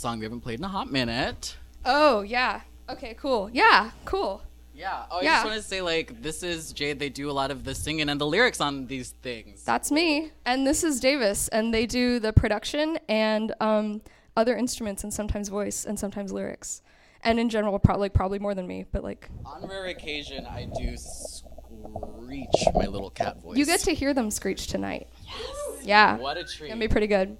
[0.00, 1.56] song we haven't played in a hot minute.
[1.84, 2.62] Oh, yeah.
[2.88, 3.50] Okay, cool.
[3.52, 4.42] Yeah, cool.
[4.74, 5.04] Yeah.
[5.10, 5.34] Oh, I Yeah.
[5.36, 6.98] just want to say, like, this is Jade.
[6.98, 9.62] They do a lot of the singing and the lyrics on these things.
[9.62, 10.32] That's me.
[10.46, 11.48] And this is Davis.
[11.48, 14.00] And they do the production and um,
[14.36, 16.80] other instruments and sometimes voice and sometimes lyrics.
[17.22, 20.96] And in general, probably probably more than me, but like on rare occasion, I do
[20.96, 23.58] screech my little cat voice.
[23.58, 25.06] you get to hear them screech tonight.
[25.26, 25.36] Yes.
[25.84, 26.16] Yeah.
[26.16, 26.68] What a treat.
[26.68, 27.36] Gonna be pretty good.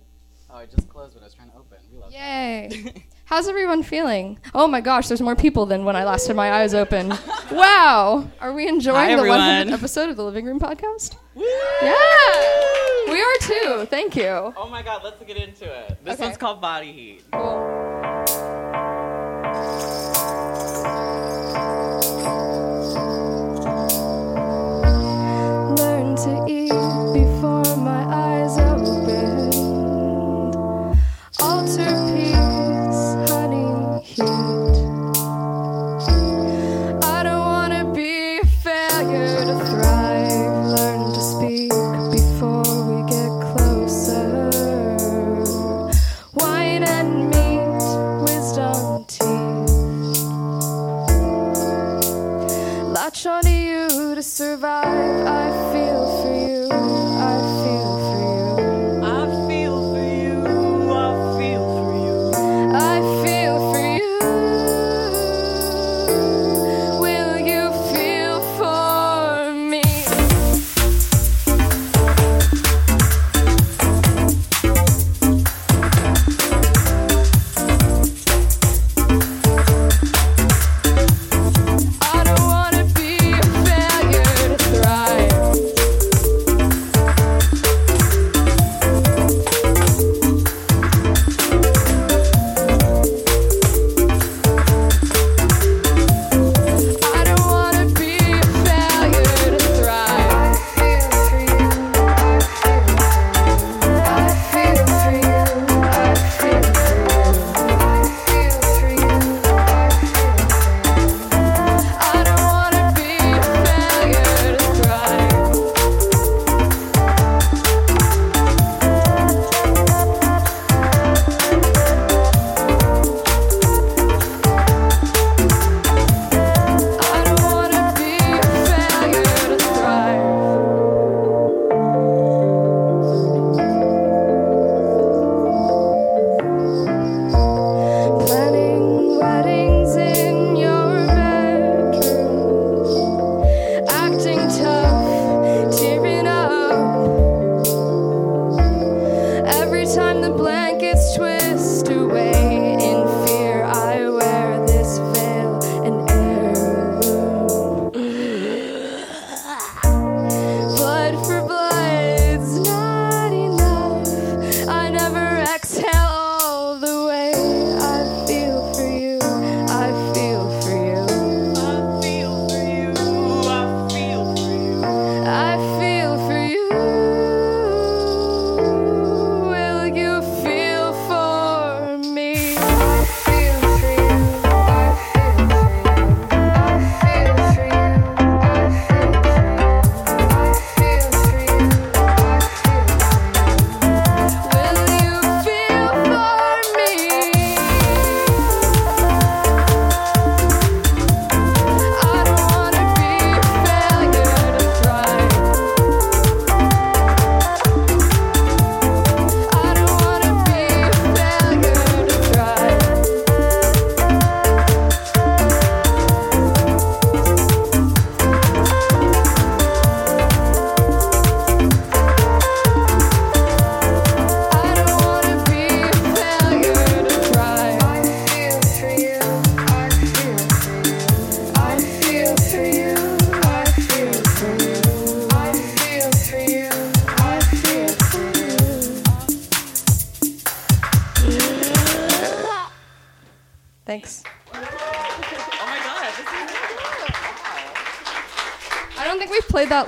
[0.50, 1.78] oh, I just closed when I was trying to open.
[2.10, 3.04] We love Yay.
[3.24, 4.38] How's everyone feeling?
[4.54, 7.10] Oh my gosh, there's more people than when I last had my eyes open.
[7.52, 8.28] wow.
[8.40, 11.16] Are we enjoying Hi, the 100th episode of the Living Room Podcast?
[11.34, 11.44] Woo!
[11.82, 13.12] Yeah.
[13.12, 13.86] We are too.
[13.86, 14.52] Thank you.
[14.56, 16.04] Oh my god, let's get into it.
[16.04, 16.24] This Okay.
[16.24, 17.22] one's called Body Heat.
[17.32, 18.80] Cool.
[25.76, 26.72] Learn to eat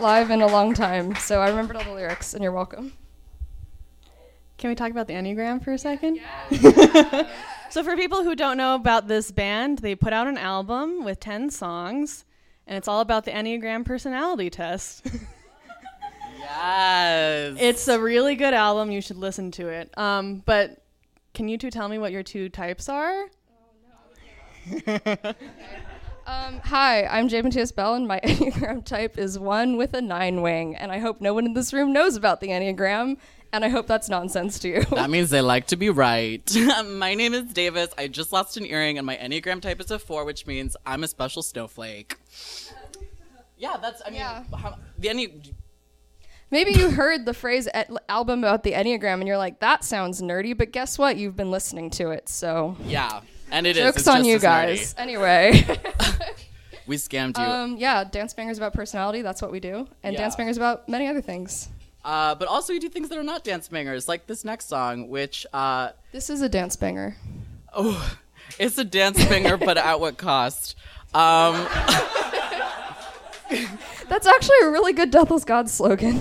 [0.03, 2.93] live in a long time, so I remembered all the lyrics, and you're welcome.
[4.59, 6.19] Can we talk about the Enneagram for a second?
[7.71, 11.21] so, for people who don't know about this band, they put out an album with
[11.21, 12.25] 10 songs,
[12.67, 15.07] and it's all about the Enneagram personality test.
[16.41, 17.57] yes.
[17.61, 18.91] it's a really good album.
[18.91, 19.97] You should listen to it.
[19.97, 20.85] Um, but
[21.33, 23.27] can you two tell me what your two types are?
[24.65, 25.35] Um,
[26.73, 30.75] hi, I'm Jay Matthias Bell, and my Enneagram type is one with a nine wing,
[30.75, 33.19] and I hope no one in this room knows about the Enneagram,
[33.53, 34.83] and I hope that's nonsense to you.
[34.91, 36.43] That means they like to be right.
[36.87, 37.91] my name is Davis.
[37.99, 41.05] I just lost an earring, and my Enneagram type is a four, which means I'm
[41.05, 42.17] a special snowflake.
[43.59, 44.01] Yeah, that's.
[44.07, 44.45] I mean, Yeah.
[44.57, 45.53] how, the Enne-
[46.51, 50.23] Maybe you heard the phrase et- album about the Enneagram, and you're like, that sounds
[50.23, 51.19] nerdy, but guess what?
[51.19, 52.79] You've been listening to it, so.
[52.87, 53.21] Yeah,
[53.51, 53.85] and it is.
[53.85, 54.95] Joke's on you guys.
[54.95, 55.01] nerdy.
[55.01, 55.79] Anyway.
[56.87, 57.45] We scammed you.
[57.45, 59.89] um, yeah, Dance Bangers about personality, that's what we do.
[60.03, 60.21] And Yeah.
[60.21, 61.69] Dance Bangers about many other things.
[62.05, 65.09] Uh, but also, we do things that are not dance bangers, like this next song,
[65.09, 67.17] which uh, This is a dance banger.
[67.73, 68.17] oh,
[68.59, 70.75] it's a dance banger, but at what cost?
[71.15, 71.55] Um,
[74.09, 76.21] That's actually a really good Deathless God slogan.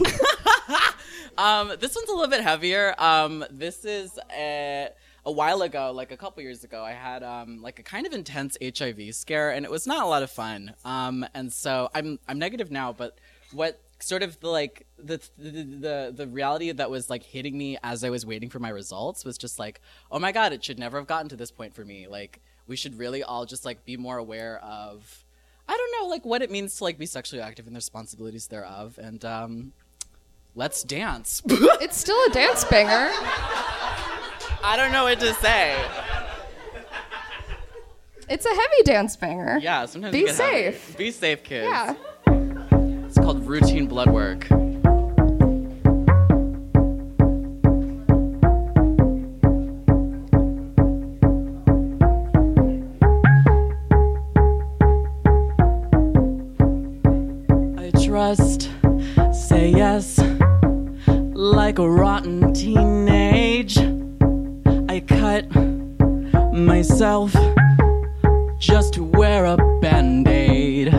[1.37, 2.93] um, this one's a little bit heavier.
[2.97, 4.89] Um, this is a,
[5.25, 6.83] a while ago, like a couple years ago.
[6.83, 10.07] I had um, like a kind of intense HIV scare, and it was not a
[10.07, 10.73] lot of fun.
[10.83, 13.17] Um, and so I'm I'm negative now, but
[13.51, 17.77] what sort of the like the, the the the reality that was like hitting me
[17.83, 20.79] as I was waiting for my results was just like, oh my god, it should
[20.79, 22.07] never have gotten to this point for me.
[22.07, 25.25] Like we should really all just like be more aware of
[25.67, 28.47] I don't know like what it means to like be sexually active and the responsibilities
[28.47, 29.73] thereof and um
[30.55, 31.41] let's dance.
[31.47, 33.11] it's still a dance banger.
[34.63, 35.75] I don't know what to say.
[38.29, 39.59] It's a heavy dance banger.
[39.61, 40.71] Yeah, sometimes Be get heavy.
[40.77, 40.97] safe.
[40.97, 41.67] Be safe, kids.
[41.69, 41.95] Yeah.
[43.07, 44.47] It's called routine blood work.
[57.77, 58.69] I trust,
[59.33, 60.19] say yes,
[61.07, 63.77] like a rotten teenage.
[65.31, 65.47] Cut
[66.53, 67.31] myself
[68.59, 70.93] just to wear a band aid.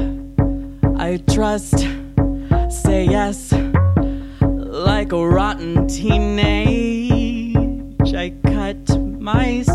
[0.96, 1.80] I trust,
[2.70, 3.52] say yes,
[4.40, 7.14] like a rotten teenage.
[8.14, 9.71] I cut myself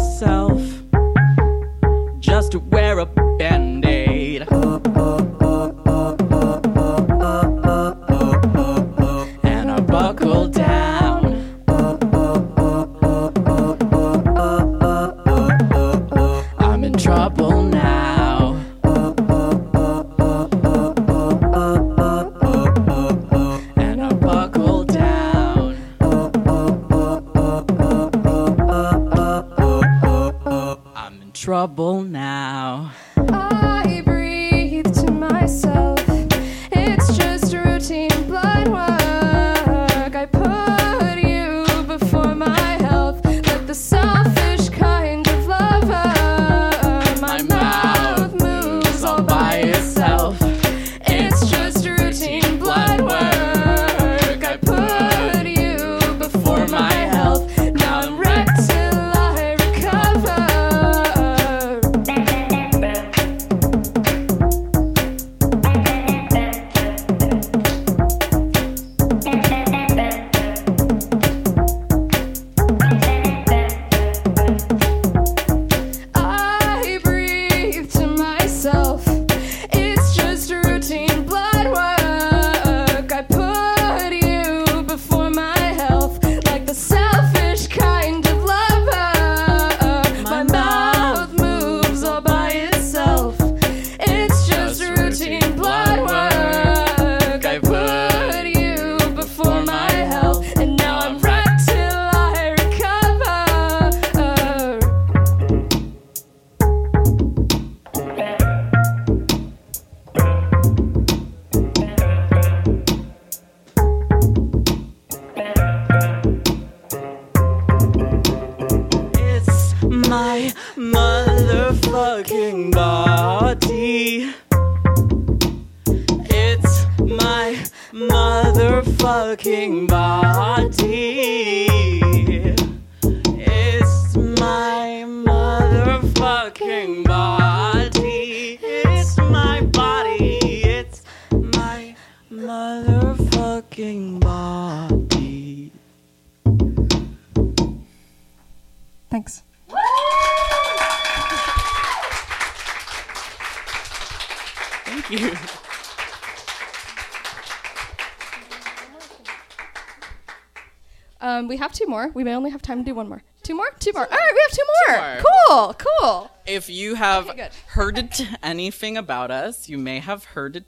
[162.18, 163.22] We may only have time to do one more.
[163.44, 163.70] Two more?
[163.78, 164.06] Two more.
[164.06, 164.96] All right, we have two more.
[164.96, 165.76] Two more.
[165.78, 166.32] Cool, cool.
[166.48, 168.12] If you have okay, heard
[168.42, 170.66] anything about us, you may have heard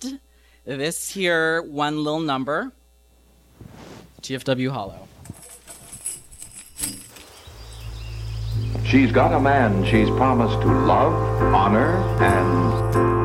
[0.64, 2.72] this here one little number
[4.22, 5.08] GFW Hollow.
[8.86, 11.14] She's got a man she's promised to love,
[11.52, 13.19] honor, and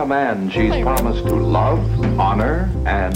[0.00, 1.78] a man she's promised to love,
[2.18, 3.14] honor, and.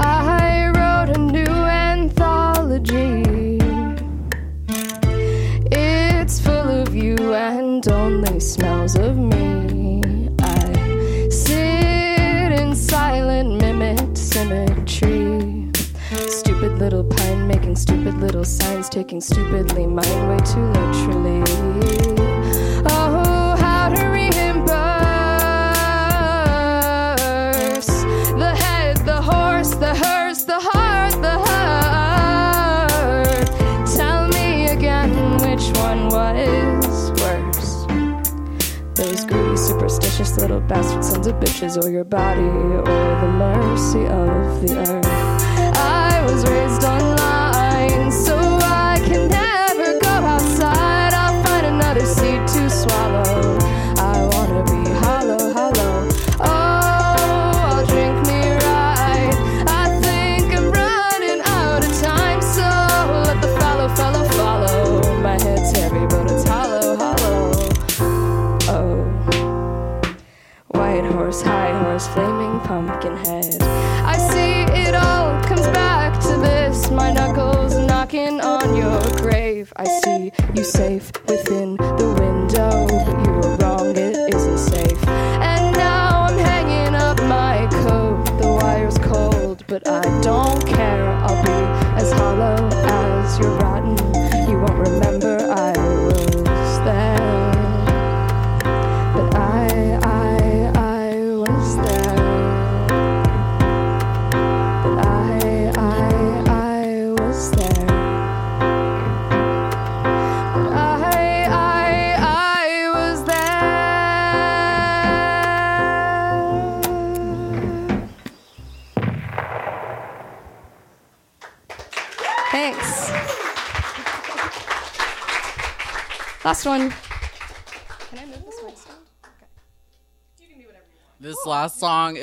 [0.00, 3.22] I wrote a new anthology.
[5.70, 10.02] It's full of you and only smells of me.
[10.40, 15.70] I sit in silent mimic symmetry.
[16.26, 22.35] Stupid little pine making stupid little signs, taking stupidly mine way too literally.
[40.38, 45.06] little bastard sons of bitches, or your body, or the mercy of the earth.
[45.76, 47.25] I was raised on love.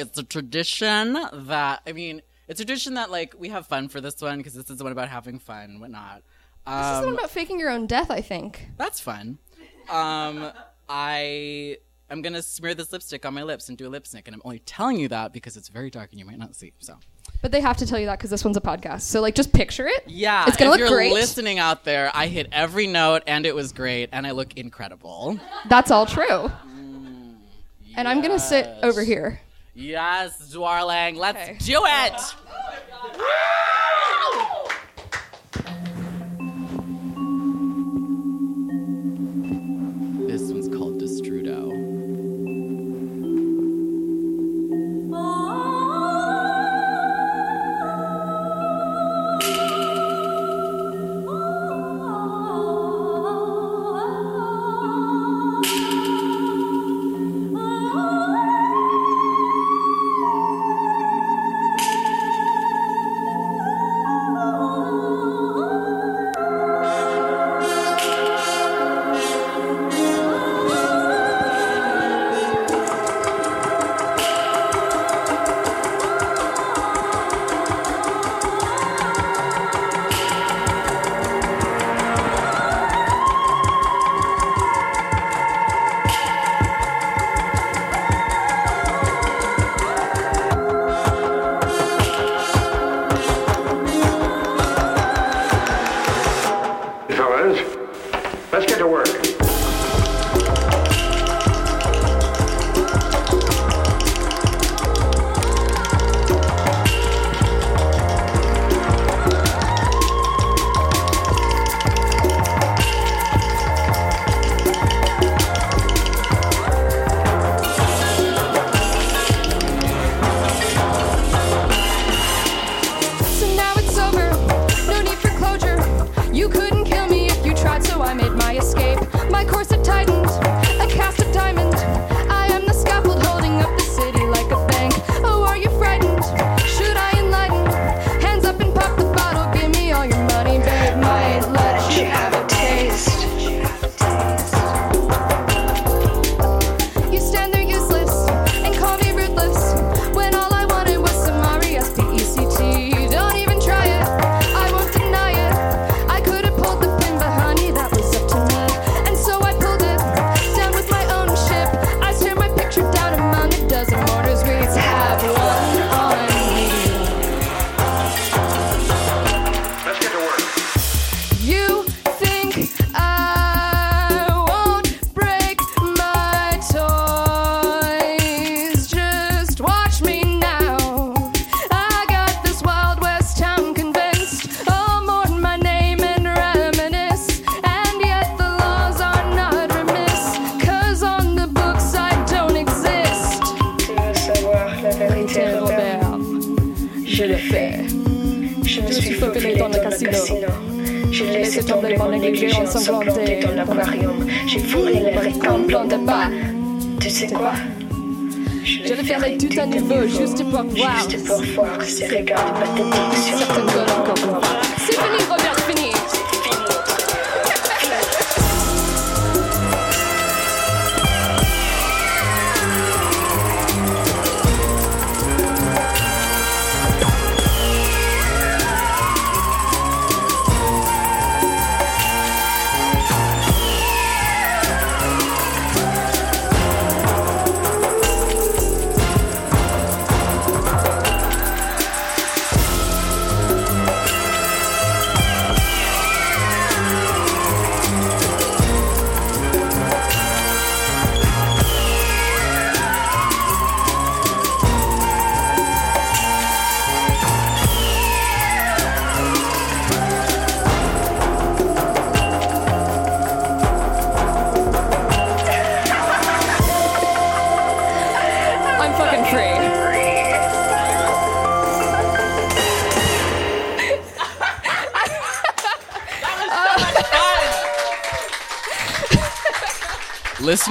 [0.08, 4.02] It's a tradition that I mean, it's a tradition that like we have fun for
[4.02, 6.24] this one because this is the one about having fun and whatnot.
[6.66, 8.12] Um, this is the one um, about faking your own death.
[8.12, 9.38] I think that's fun.
[9.90, 10.52] Um,
[10.88, 11.78] I
[12.10, 14.42] am gonna smear this lipstick on my lips and do a lip sync, and I'm
[14.46, 16.74] only telling you that because it's very dark and you might not see.
[16.80, 16.98] So.
[17.42, 19.02] But they have to tell you that because this one's a podcast.
[19.02, 20.04] So like, just picture it.
[20.08, 21.12] Yeah, it's gonna look you're great.
[21.12, 25.40] Listening out there, I hit every note, and it was great, and I look incredible.
[25.68, 26.24] That's all true.
[26.26, 27.36] Mm,
[27.98, 28.08] and.
[28.08, 29.42] I'm gonna sit over here.
[29.76, 31.58] Yes, darling, let's Okay.
[31.60, 32.14] do it.
[32.14, 32.36] This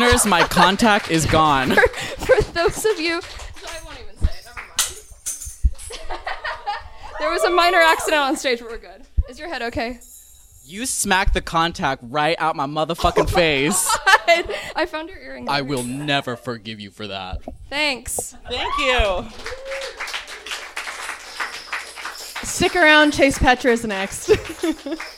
[0.02, 1.70] Listeners, my contact is gone.
[2.18, 3.20] For those of you.
[3.20, 4.34] I won't even say.
[4.44, 4.60] Never
[6.10, 6.20] mind.
[7.20, 9.04] there was a minor accident on stage, but we're good.
[9.28, 10.00] Is your head okay?
[10.64, 13.96] You smacked the contact right out my motherfucking oh face.
[14.74, 15.48] I found your earring.
[15.48, 17.40] I will never forgive you for that.
[17.68, 18.36] Thanks.
[18.48, 19.26] Thank you.
[22.44, 23.12] Stick around.
[23.12, 24.30] Chase Petra is next.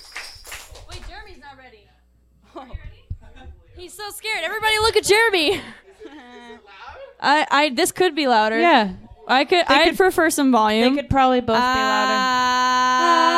[7.65, 8.59] I, I, this could be louder.
[8.59, 8.93] Yeah.
[9.27, 10.95] I could, They I'd could- prefer some volume.
[10.95, 13.35] They could probably both be louder.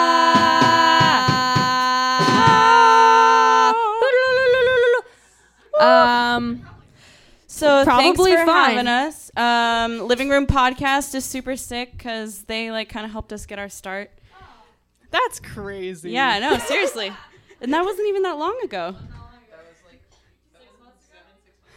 [5.80, 6.66] Um.
[7.46, 8.70] So Probably thanks for fine.
[8.76, 9.30] having us.
[9.36, 13.58] Um, Living Room Podcast is super sick because they like kind of helped us get
[13.58, 14.10] our start.
[15.10, 16.10] That's crazy.
[16.10, 17.12] Yeah, no, seriously,
[17.62, 18.96] and that wasn't even that long ago.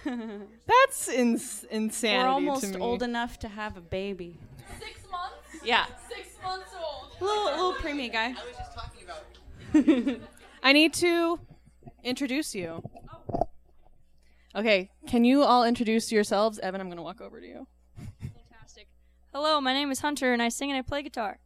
[0.67, 2.23] That's ins- insanity.
[2.23, 2.81] We're almost to me.
[2.83, 4.37] old enough to have a baby.
[4.79, 5.35] Six months?
[5.63, 7.11] Yeah, Six months old.
[7.21, 8.27] little little preemie guy.
[8.27, 10.21] I was just talking about.
[10.63, 11.39] I need to
[12.03, 12.81] introduce you.
[14.55, 16.57] Okay, can you all introduce yourselves?
[16.59, 17.67] Evan, I'm going to walk over to you.
[18.19, 18.87] Fantastic.
[19.33, 21.39] Hello, my name is Hunter, and I sing and I play guitar.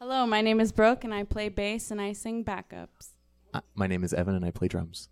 [0.00, 3.12] Hello, my name is Brooke, and I play bass and I sing backups.
[3.54, 5.08] Uh, my name is Evan, and I play drums.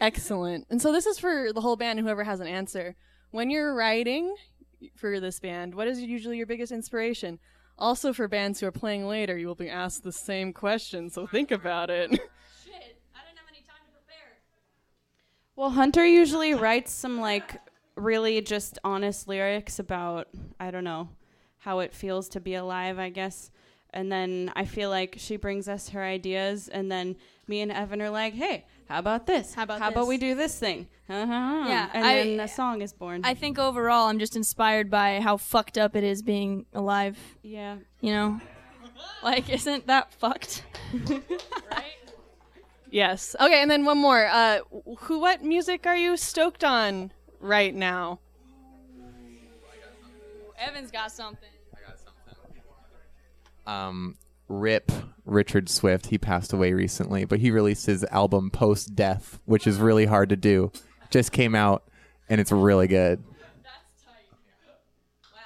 [0.00, 0.66] Excellent.
[0.70, 2.96] And so this is for the whole band and whoever has an answer.
[3.30, 4.34] When you're writing
[4.96, 7.38] for this band, what is usually your biggest inspiration?
[7.78, 11.26] Also, for bands who are playing later, you will be asked the same question, so
[11.26, 12.10] think about it.
[12.10, 12.18] Shit,
[13.14, 14.38] I didn't have any time to prepare.
[15.56, 17.58] Well, Hunter usually writes some like
[17.94, 20.28] really just honest lyrics about
[20.58, 21.08] I don't know
[21.58, 23.50] how it feels to be alive, I guess.
[23.92, 27.16] And then I feel like she brings us her ideas, and then
[27.46, 29.54] me and Evan are like, "Hey, how about this?
[29.54, 31.64] How about how about we do this thing?" Uh-huh.
[31.68, 33.22] Yeah, and I- then the song is born.
[33.24, 37.16] I think overall, I'm just inspired by how fucked up it is being alive.
[37.42, 37.76] yeah.
[38.00, 38.40] You know,
[39.22, 40.64] like isn't that fucked?
[41.70, 41.94] Right.
[42.90, 43.36] Yes.
[43.40, 44.26] Okay, and then one more.
[44.26, 44.58] Uh,
[45.02, 45.20] who?
[45.20, 48.18] What music are you stoked on right now?
[50.58, 51.48] Evan's got something.
[53.66, 54.16] Um,
[54.48, 54.90] Rip
[55.24, 56.06] Richard Swift.
[56.06, 60.28] He passed away recently, but he released his album post death, which is really hard
[60.30, 60.72] to do.
[61.10, 61.88] Just came out,
[62.28, 63.22] and it's really good.
[65.32, 65.40] Wow,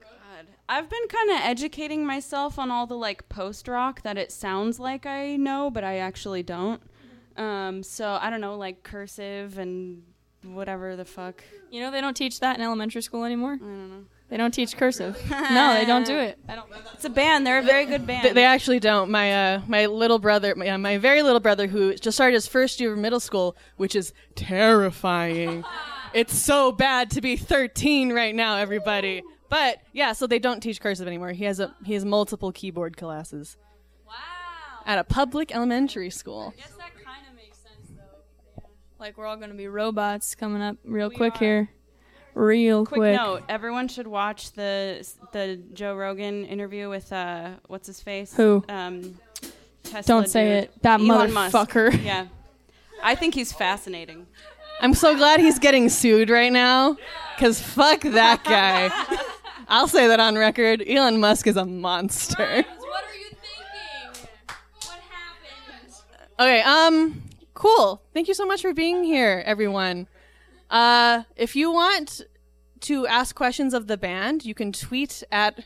[0.00, 0.46] God.
[0.68, 4.80] I've been kind of educating myself on all the like post rock that it sounds
[4.80, 6.82] like I know, but I actually don't.
[7.36, 10.02] Um, so I don't know, like cursive and
[10.42, 11.44] whatever the fuck.
[11.70, 13.54] You know they don't teach that in elementary school anymore.
[13.54, 14.04] I don't know.
[14.28, 15.18] They don't teach cursive.
[15.30, 16.38] no, they don't do it.
[16.48, 16.68] I don't.
[16.92, 17.46] It's a band.
[17.46, 18.26] They're a very good band.
[18.26, 19.10] They, they actually don't.
[19.10, 22.46] My uh, my little brother, my, uh, my very little brother, who just started his
[22.46, 25.64] first year of middle school, which is terrifying.
[26.12, 29.22] it's so bad to be 13 right now, everybody.
[29.48, 31.32] But yeah, so they don't teach cursive anymore.
[31.32, 33.56] He has a he has multiple keyboard classes.
[34.06, 34.12] Wow.
[34.84, 36.52] At a public elementary school.
[36.54, 38.62] I guess that kind of makes sense though.
[38.98, 41.70] Like we're all gonna be robots coming up real quick here,
[42.38, 43.16] real Quick quick.
[43.16, 48.32] note: Everyone should watch the the Joe Rogan interview with uh, what's his face?
[48.34, 48.64] Who?
[48.68, 49.18] Um,
[49.82, 50.64] Tesla Don't say dude.
[50.64, 50.82] it.
[50.82, 51.54] That Elon Musk.
[51.56, 52.04] motherfucker.
[52.04, 52.26] Yeah,
[53.02, 54.26] I think he's fascinating.
[54.80, 56.96] I'm so glad he's getting sued right now,
[57.38, 58.90] cause fuck that guy.
[59.68, 60.82] I'll say that on record.
[60.88, 62.38] Elon Musk is a monster.
[62.38, 64.28] What are you thinking?
[64.84, 65.94] What happened?
[66.38, 67.22] Okay, um,
[67.54, 68.00] cool.
[68.14, 70.06] Thank you so much for being here, everyone.
[70.70, 72.22] Uh, if you want
[72.80, 75.64] to ask questions of the band, you can tweet at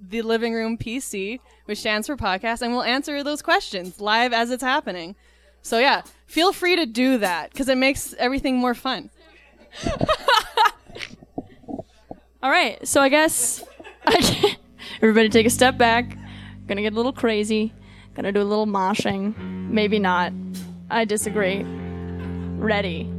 [0.00, 4.50] the Living Room PC, which stands for podcast, and we'll answer those questions live as
[4.50, 5.16] it's happening.
[5.62, 9.10] So yeah, feel free to do that because it makes everything more fun.
[12.42, 13.64] All right, so I guess
[15.00, 16.18] everybody take a step back.
[16.66, 17.72] Gonna get a little crazy.
[18.14, 19.36] Gonna do a little moshing.
[19.70, 20.32] Maybe not.
[20.90, 21.64] I disagree.
[21.64, 23.10] Ready.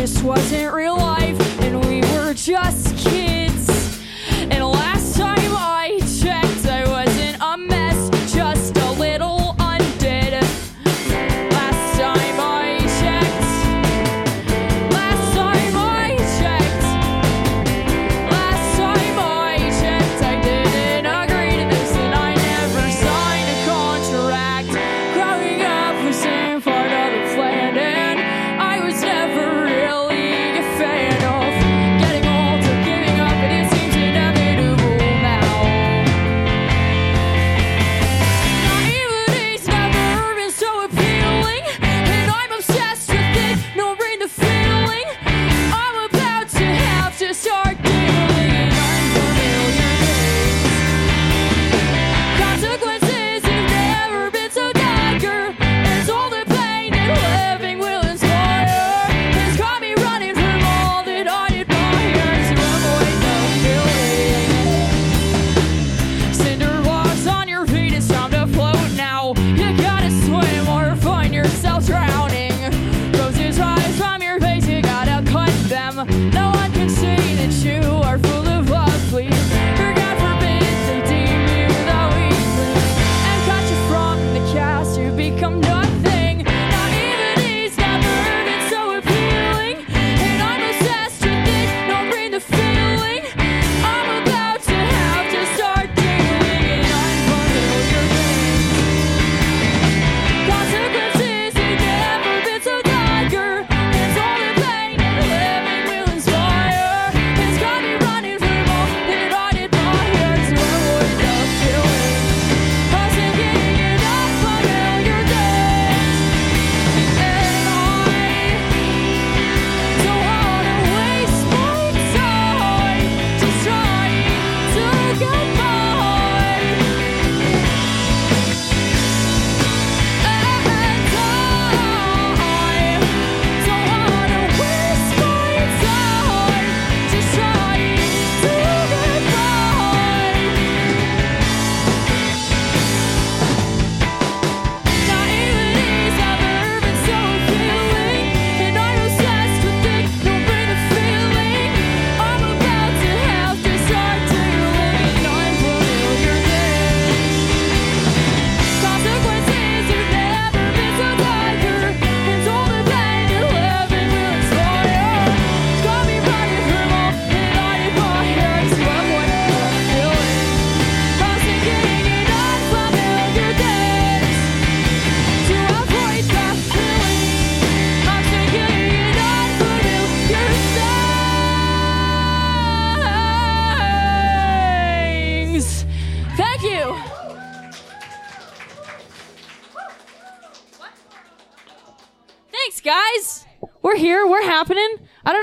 [0.00, 3.49] This wasn't real life, and we were just kids.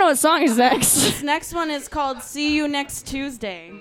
[0.07, 0.93] What song is next.
[0.95, 3.73] This next one is called "See You Next Tuesday."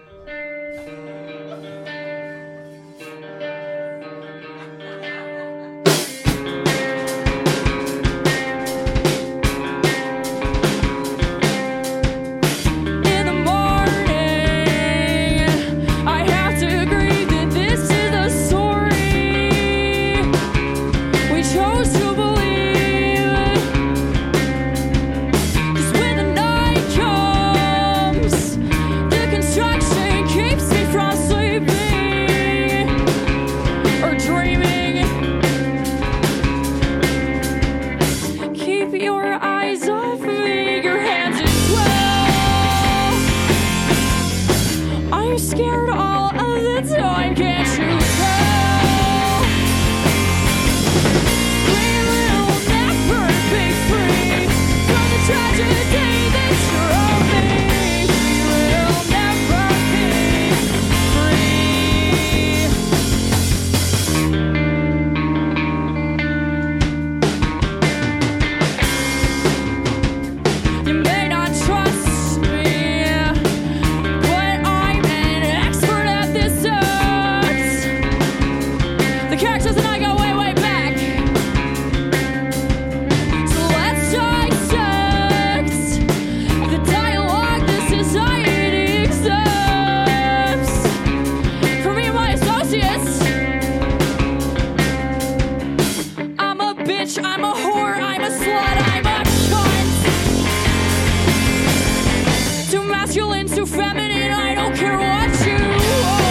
[103.67, 106.25] Feminine, I don't care what you want.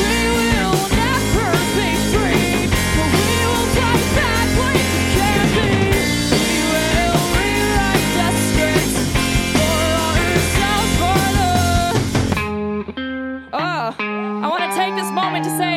[0.00, 2.52] We will never be free,
[2.96, 5.70] but we will fight back like we can be.
[6.32, 8.28] We will rewrite the
[9.56, 9.84] for
[10.24, 11.20] ourselves for.
[13.52, 15.73] Oh, I want to take this moment to say,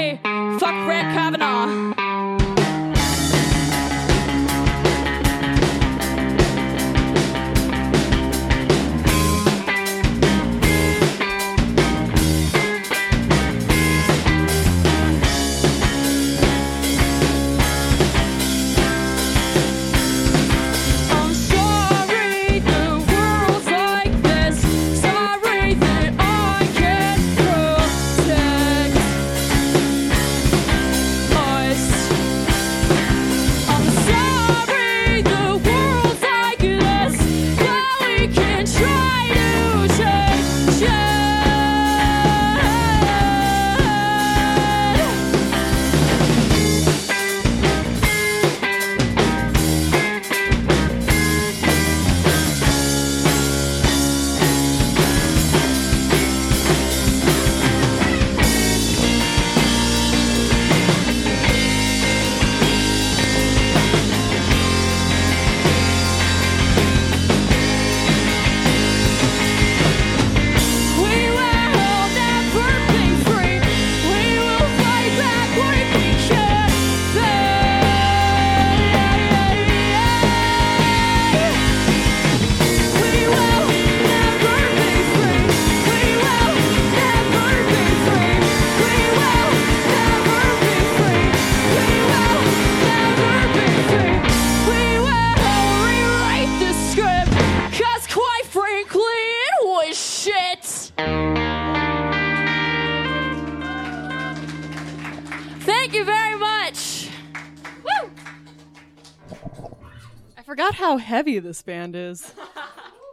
[110.87, 112.33] how heavy this band is.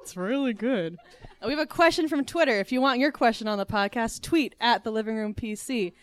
[0.02, 0.98] It's really good.
[1.42, 2.60] We have a question from Twitter.
[2.60, 5.94] If you want your question on the podcast, tweet at the Living Room PC.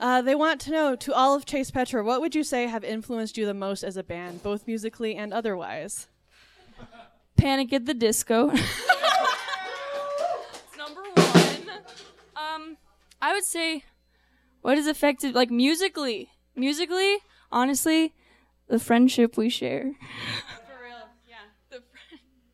[0.00, 2.82] Uh, they want to know to all of Chase Petra, what would you say have
[2.82, 6.08] influenced you the most as a band, both musically and otherwise?
[7.36, 8.46] Panic at the Disco.
[10.76, 11.70] number one.
[12.34, 12.76] Um,
[13.20, 13.84] I would say,
[14.62, 16.30] what has affected like musically?
[16.56, 17.18] Musically,
[17.52, 18.14] honestly,
[18.66, 19.92] the friendship we share.
[20.66, 21.36] For real, yeah.
[21.70, 21.82] The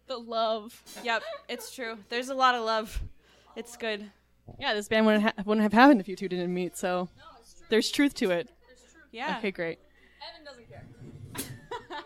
[0.09, 0.83] the love.
[1.05, 1.99] Yep, it's true.
[2.09, 3.01] There's a lot of love.
[3.57, 4.11] It's good.
[4.59, 7.09] Yeah, this band wouldn't, ha- wouldn't have happened if you two didn't meet, so
[7.69, 8.49] there's truth to it.
[9.13, 9.37] Yeah.
[9.39, 9.79] Okay, great.
[10.31, 10.85] Evan doesn't care.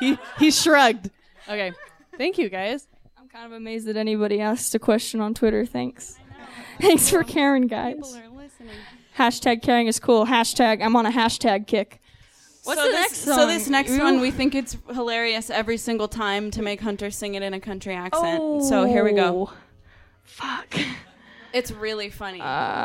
[0.00, 1.10] He, he shrugged.
[1.48, 1.72] Okay.
[2.16, 2.86] Thank you, guys.
[3.18, 5.66] I'm kind of amazed that anybody asked a question on Twitter.
[5.66, 6.16] Thanks.
[6.80, 7.96] Thanks for caring, guys.
[7.96, 8.70] People are listening.
[9.16, 10.26] Hashtag caring is cool.
[10.26, 12.00] Hashtag I'm on a hashtag kick.
[12.68, 13.38] What's so the this, next song?
[13.38, 17.34] So this next one, we think it's hilarious every single time to make Hunter sing
[17.34, 18.40] it in a country accent.
[18.42, 19.50] Oh, so here we go.
[20.24, 20.76] Fuck.
[21.54, 22.42] It's really funny.
[22.42, 22.76] Um,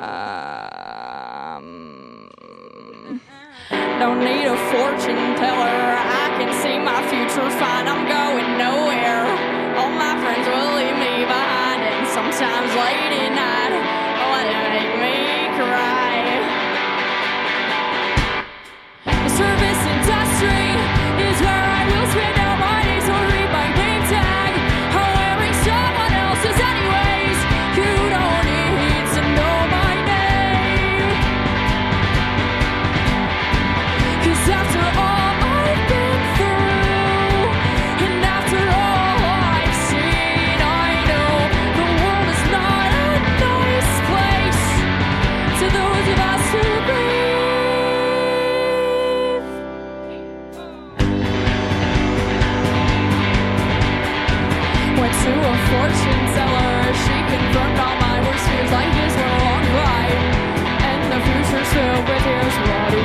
[3.99, 5.99] don't need a fortune teller.
[5.99, 7.85] I can see my future fine.
[7.85, 9.27] I'm going nowhere.
[9.75, 13.75] All my friends will leave me behind, and sometimes late at night,
[14.23, 16.62] oh, they make me cry.
[22.15, 22.42] without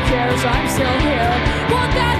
[0.09, 1.29] cares I'm still here.
[1.71, 2.18] Won't that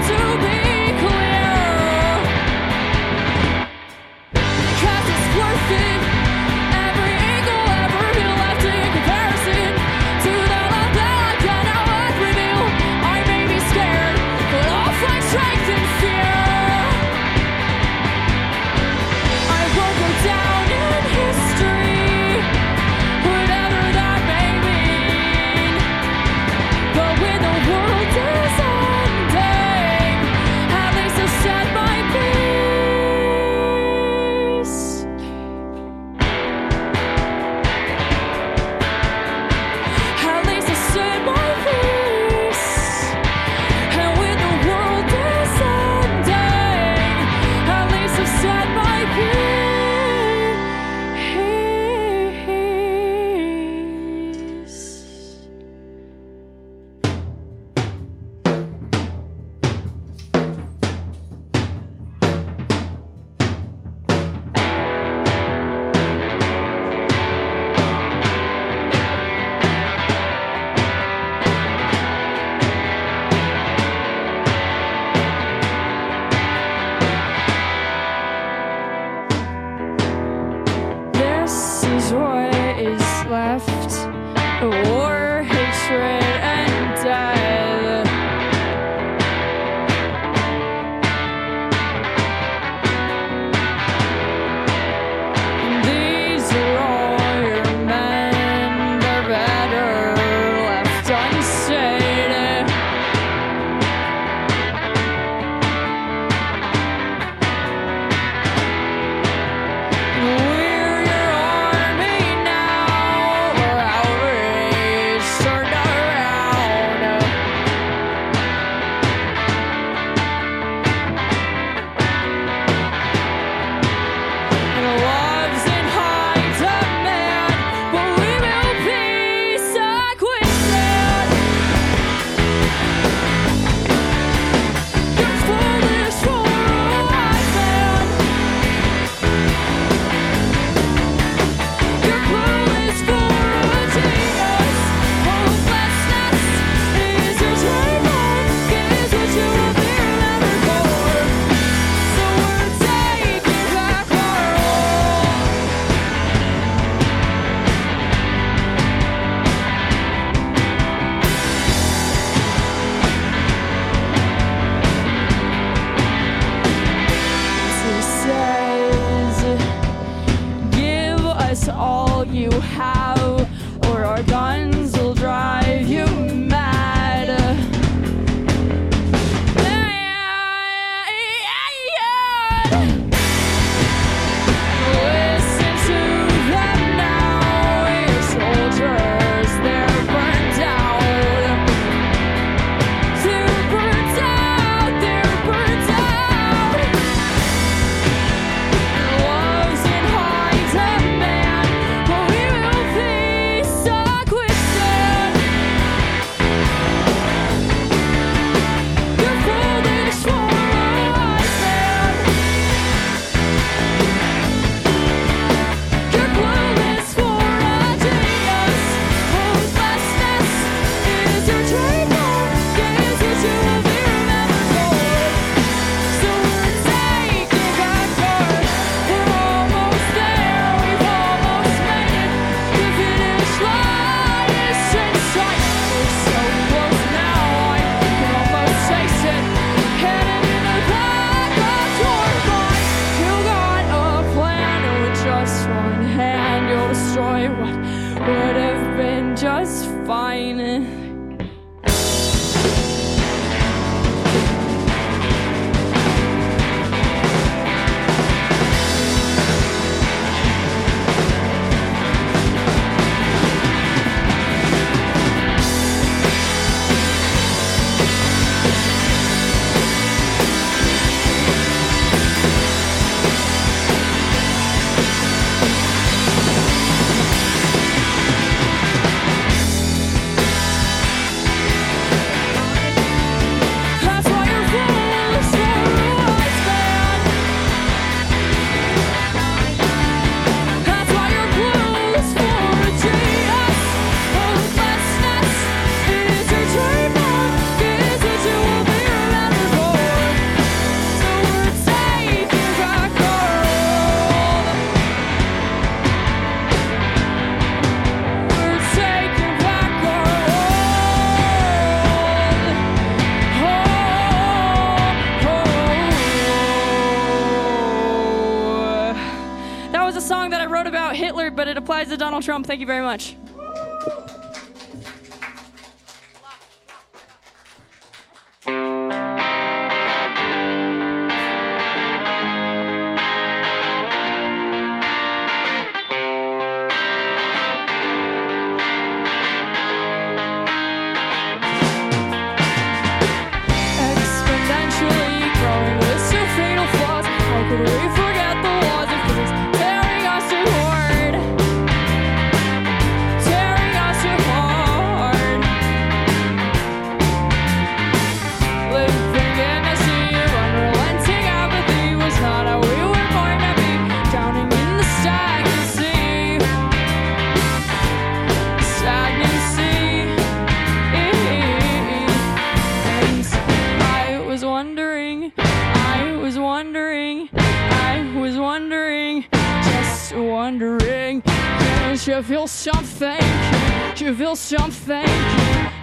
[322.19, 322.67] Donald Trump.
[322.67, 323.35] Thank you very much.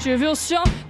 [0.07, 0.86] Can't you feel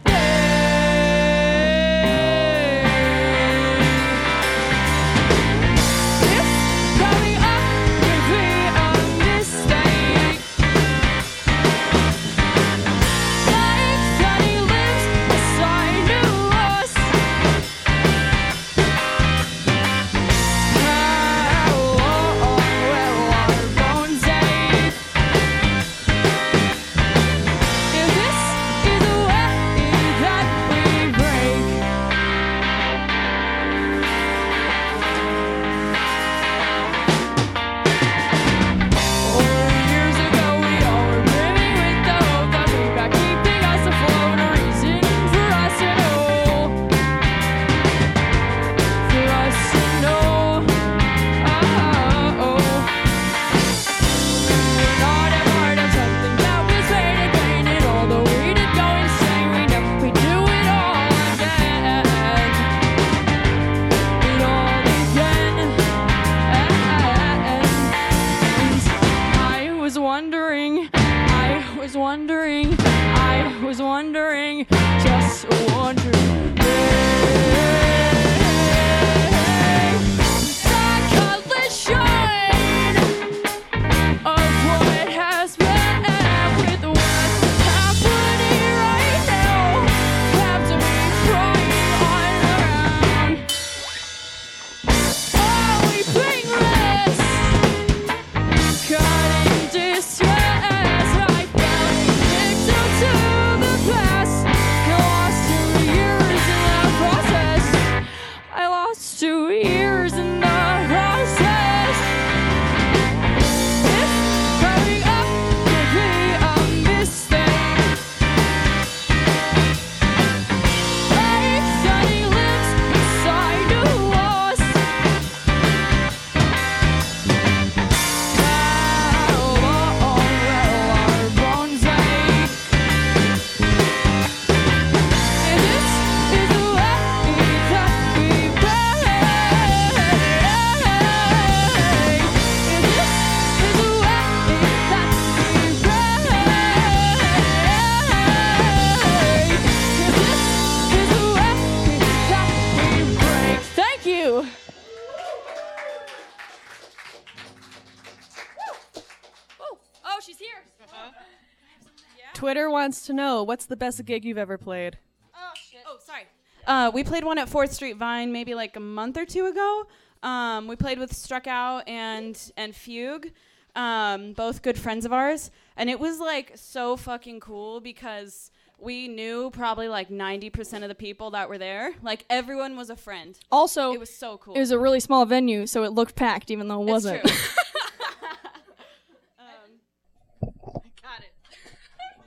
[162.87, 164.97] wants to know what's the best gig you've ever played?
[165.35, 165.81] Oh, shit!
[165.89, 166.23] Oh sorry.
[166.69, 169.89] Uh, we played one at Fourth Street Vine maybe like a month or two ago.
[170.23, 173.33] Um, we played with Struck Out and and Fugue,
[173.75, 179.09] um, both good friends of ours, and it was like so fucking cool because we
[179.09, 181.93] knew probably like ninety percent of the people that were there.
[182.05, 183.37] Like everyone was a friend.
[183.51, 184.55] Also, it was so cool.
[184.55, 187.25] It was a really small venue, so it looked packed, even though it wasn't.
[187.27, 187.35] true.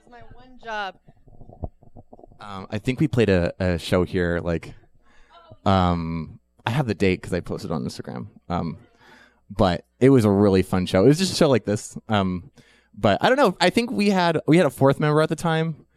[0.10, 0.96] my one job.
[2.40, 4.40] Um, I think we played a, a show here.
[4.40, 4.76] Like,
[5.66, 8.28] um, I have the date because I posted on Instagram.
[8.48, 8.78] Um,
[9.50, 11.04] but it was a really fun show.
[11.04, 11.98] It was just a show like this.
[12.08, 12.52] Um,
[12.96, 13.58] but I don't know.
[13.60, 15.88] I think we had we had a fourth member at the time,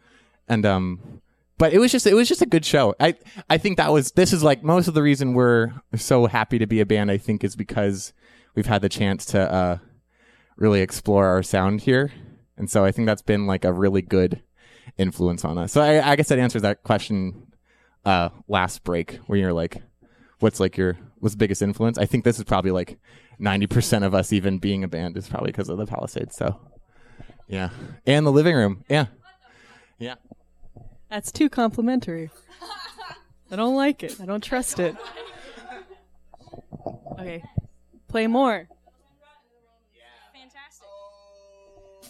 [0.47, 1.21] and um,
[1.59, 2.95] but it was just it was just a good show.
[2.99, 3.15] I
[3.49, 6.65] I think that was this is like most of the reason we're so happy to
[6.65, 7.11] be a band.
[7.11, 8.13] I think is because
[8.55, 9.77] we've had the chance to uh,
[10.55, 12.11] really explore our sound here,
[12.57, 14.41] and so I think that's been like a really good
[14.97, 15.71] influence on us.
[15.71, 17.47] So I, I guess that answers that question
[18.05, 19.81] uh, last break when you're like,
[20.39, 21.97] what's like your what's biggest influence?
[21.97, 22.99] I think this is probably like
[23.39, 26.35] ninety percent of us even being a band is probably because of the Palisades.
[26.35, 26.59] So
[27.47, 27.69] yeah,
[28.05, 28.83] and the living room.
[28.89, 29.07] Yeah,
[29.99, 30.15] yeah.
[31.09, 32.29] That's too complimentary.
[33.51, 34.19] I don't like it.
[34.19, 34.95] I don't trust it.
[37.19, 37.43] Okay,
[38.07, 38.67] play more.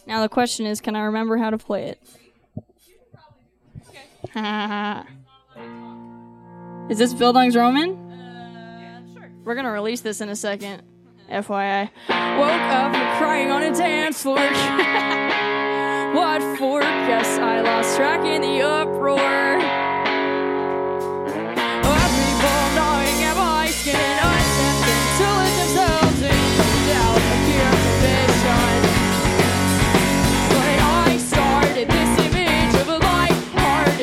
[0.06, 2.02] Now the question is, can I remember how to play it?
[6.90, 9.14] Is this Bildungsroman?
[9.14, 9.32] Sure.
[9.44, 10.82] We're gonna release this in a second.
[11.30, 11.92] FYI.
[12.10, 14.38] Woke up crying on a dance floor.
[16.16, 16.82] what for?
[16.82, 19.83] Guess I lost track in the uproar.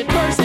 [0.05, 0.31] person.
[0.31, 0.40] first.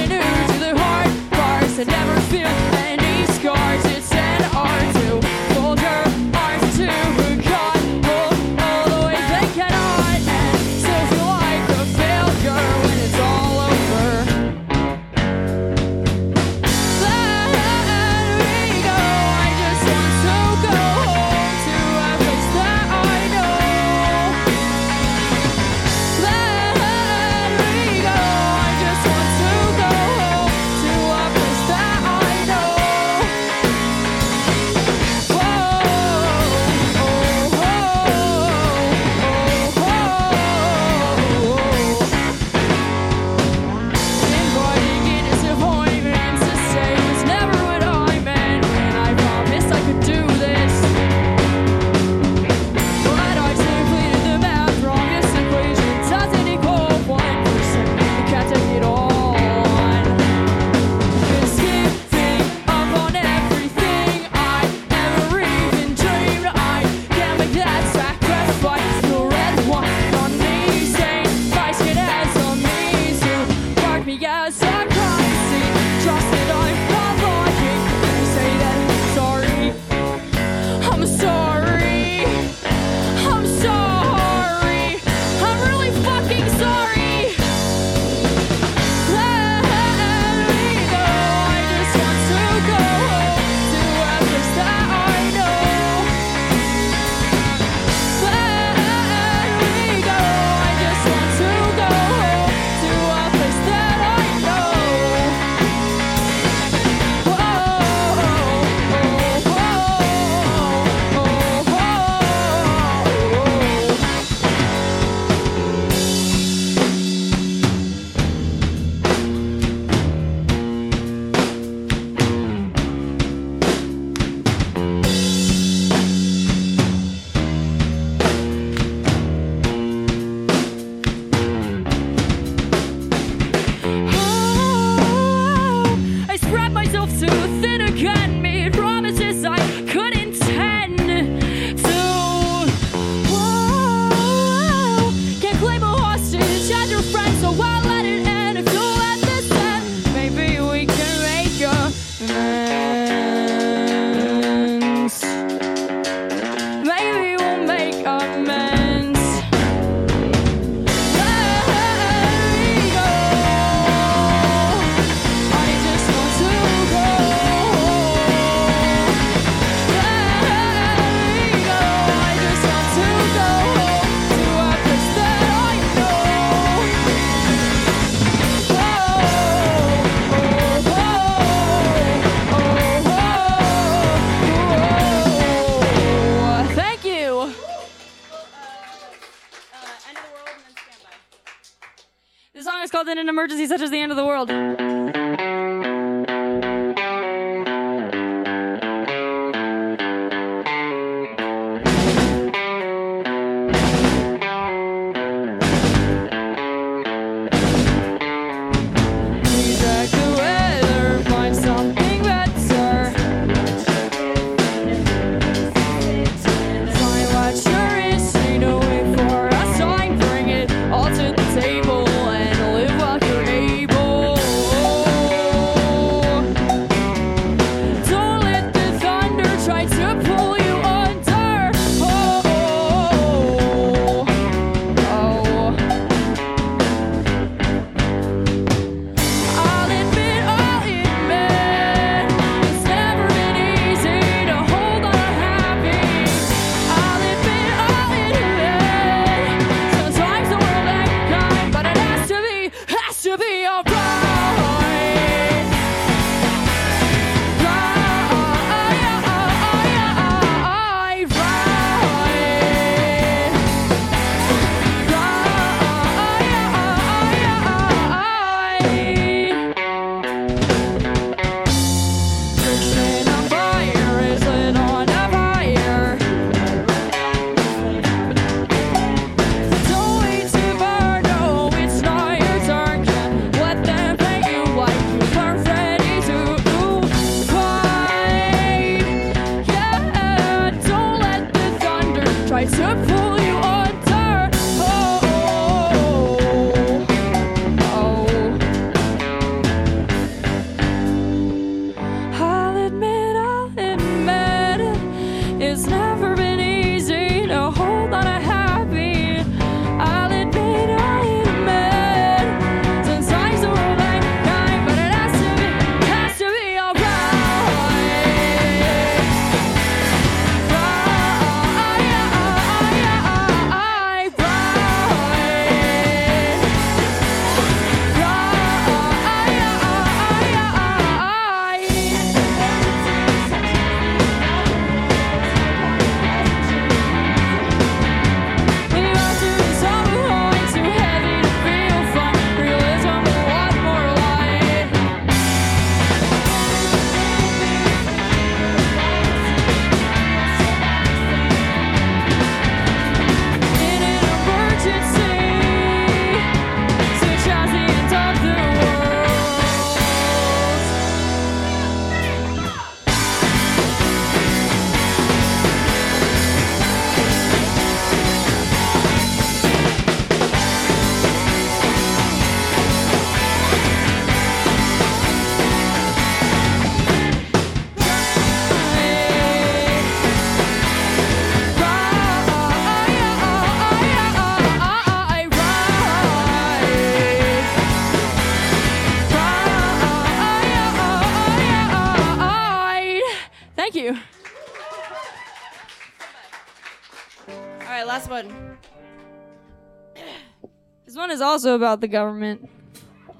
[401.56, 402.70] Also about the government.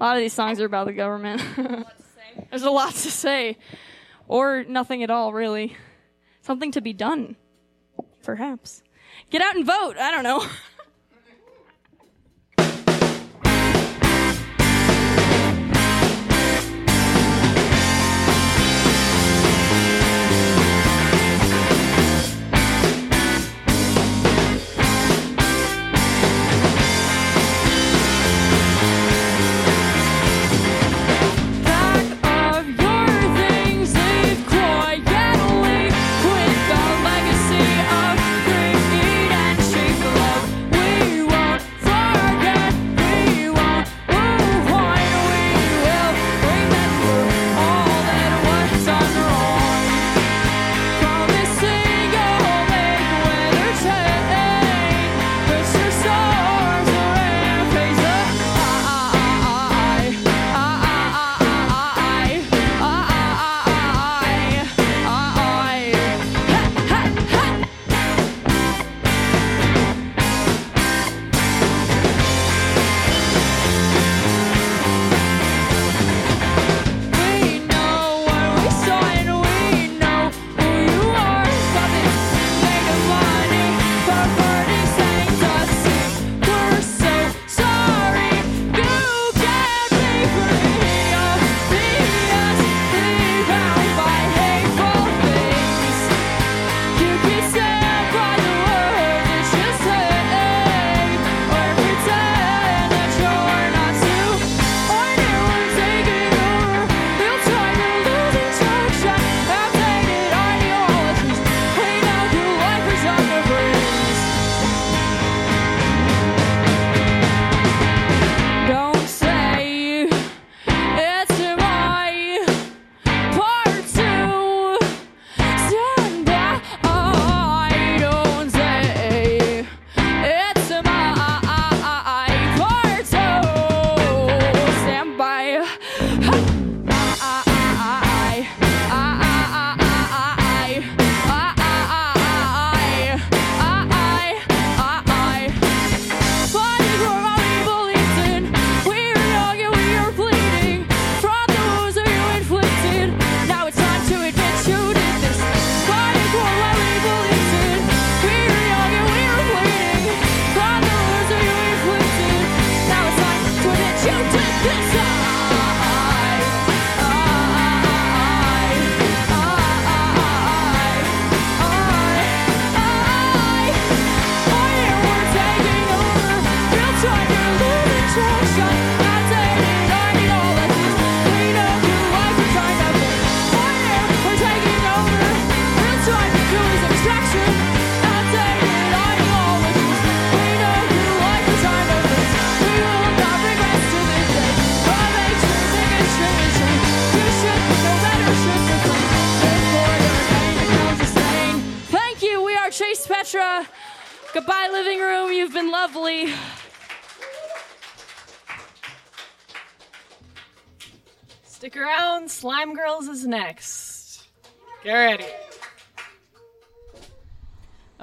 [0.00, 1.42] A lot of these songs are about the government.
[2.50, 3.58] There's a lot to say.
[4.26, 5.76] Or nothing at all, really.
[6.40, 7.36] Something to be done.
[8.22, 8.82] Perhaps.
[9.28, 9.98] Get out and vote.
[9.98, 10.46] I don't know.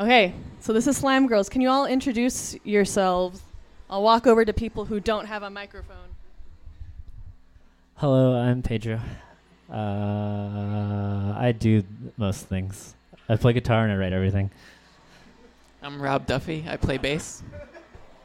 [0.03, 1.47] Okay, so this is Slime Girls.
[1.47, 3.41] Can you all introduce yourselves?
[3.89, 6.09] I'll walk over to people who don't have a microphone.
[7.95, 8.99] Hello, I'm Pedro.
[9.71, 11.83] Uh, I do
[12.17, 12.95] most things.
[13.29, 14.51] I play guitar and I write everything.
[15.81, 16.65] I'm Rob Duffy.
[16.67, 17.41] I play bass.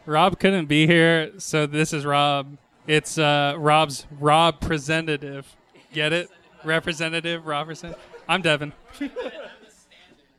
[0.05, 2.56] Rob couldn't be here, so this is Rob.
[2.88, 5.46] It's uh, Rob's Rob representative.
[5.92, 6.28] Get it?
[6.64, 7.94] Representative, Robertson.
[8.28, 8.72] I'm Devin.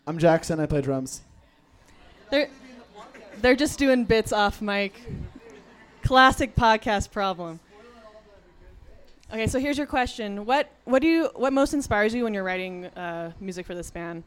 [0.06, 0.60] I'm Jackson.
[0.60, 1.22] I play drums.
[2.32, 2.50] They're
[3.42, 5.02] they're just doing bits off mic.
[6.04, 7.60] Classic podcast problem.
[9.32, 10.46] Okay, so here's your question.
[10.46, 13.92] What what do you what most inspires you when you're writing uh, music for this
[13.92, 14.24] band?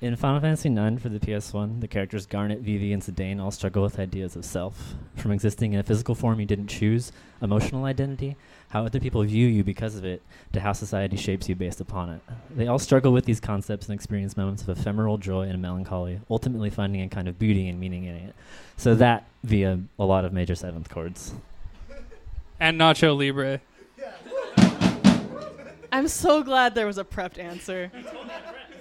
[0.00, 3.82] In Final Fantasy IX for the PS1, the characters Garnet, Vivi, and Zidane all struggle
[3.82, 4.94] with ideas of self.
[5.16, 7.10] From existing in a physical form you didn't choose,
[7.42, 8.36] emotional identity,
[8.68, 10.22] how other people view you because of it,
[10.52, 12.20] to how society shapes you based upon it.
[12.54, 16.68] They all struggle with these concepts and experience moments of ephemeral joy and melancholy, ultimately
[16.68, 18.34] finding a kind of beauty and meaning in it.
[18.76, 21.32] So that via a lot of major seventh chords.
[22.60, 23.60] And Nacho Libre.
[25.92, 27.90] I'm so glad there was a prepped answer.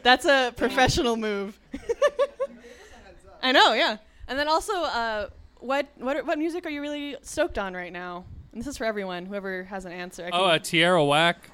[0.03, 1.57] That's a professional move.
[3.41, 3.97] I know, yeah.
[4.27, 8.25] And then also, uh, what what what music are you really stoked on right now?
[8.51, 10.25] And this is for everyone, whoever has an answer.
[10.25, 11.51] I Oh, can- uh, Tierra Whack.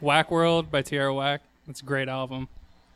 [0.00, 1.40] Whack World by Tierra Whack.
[1.68, 2.48] It's a great album.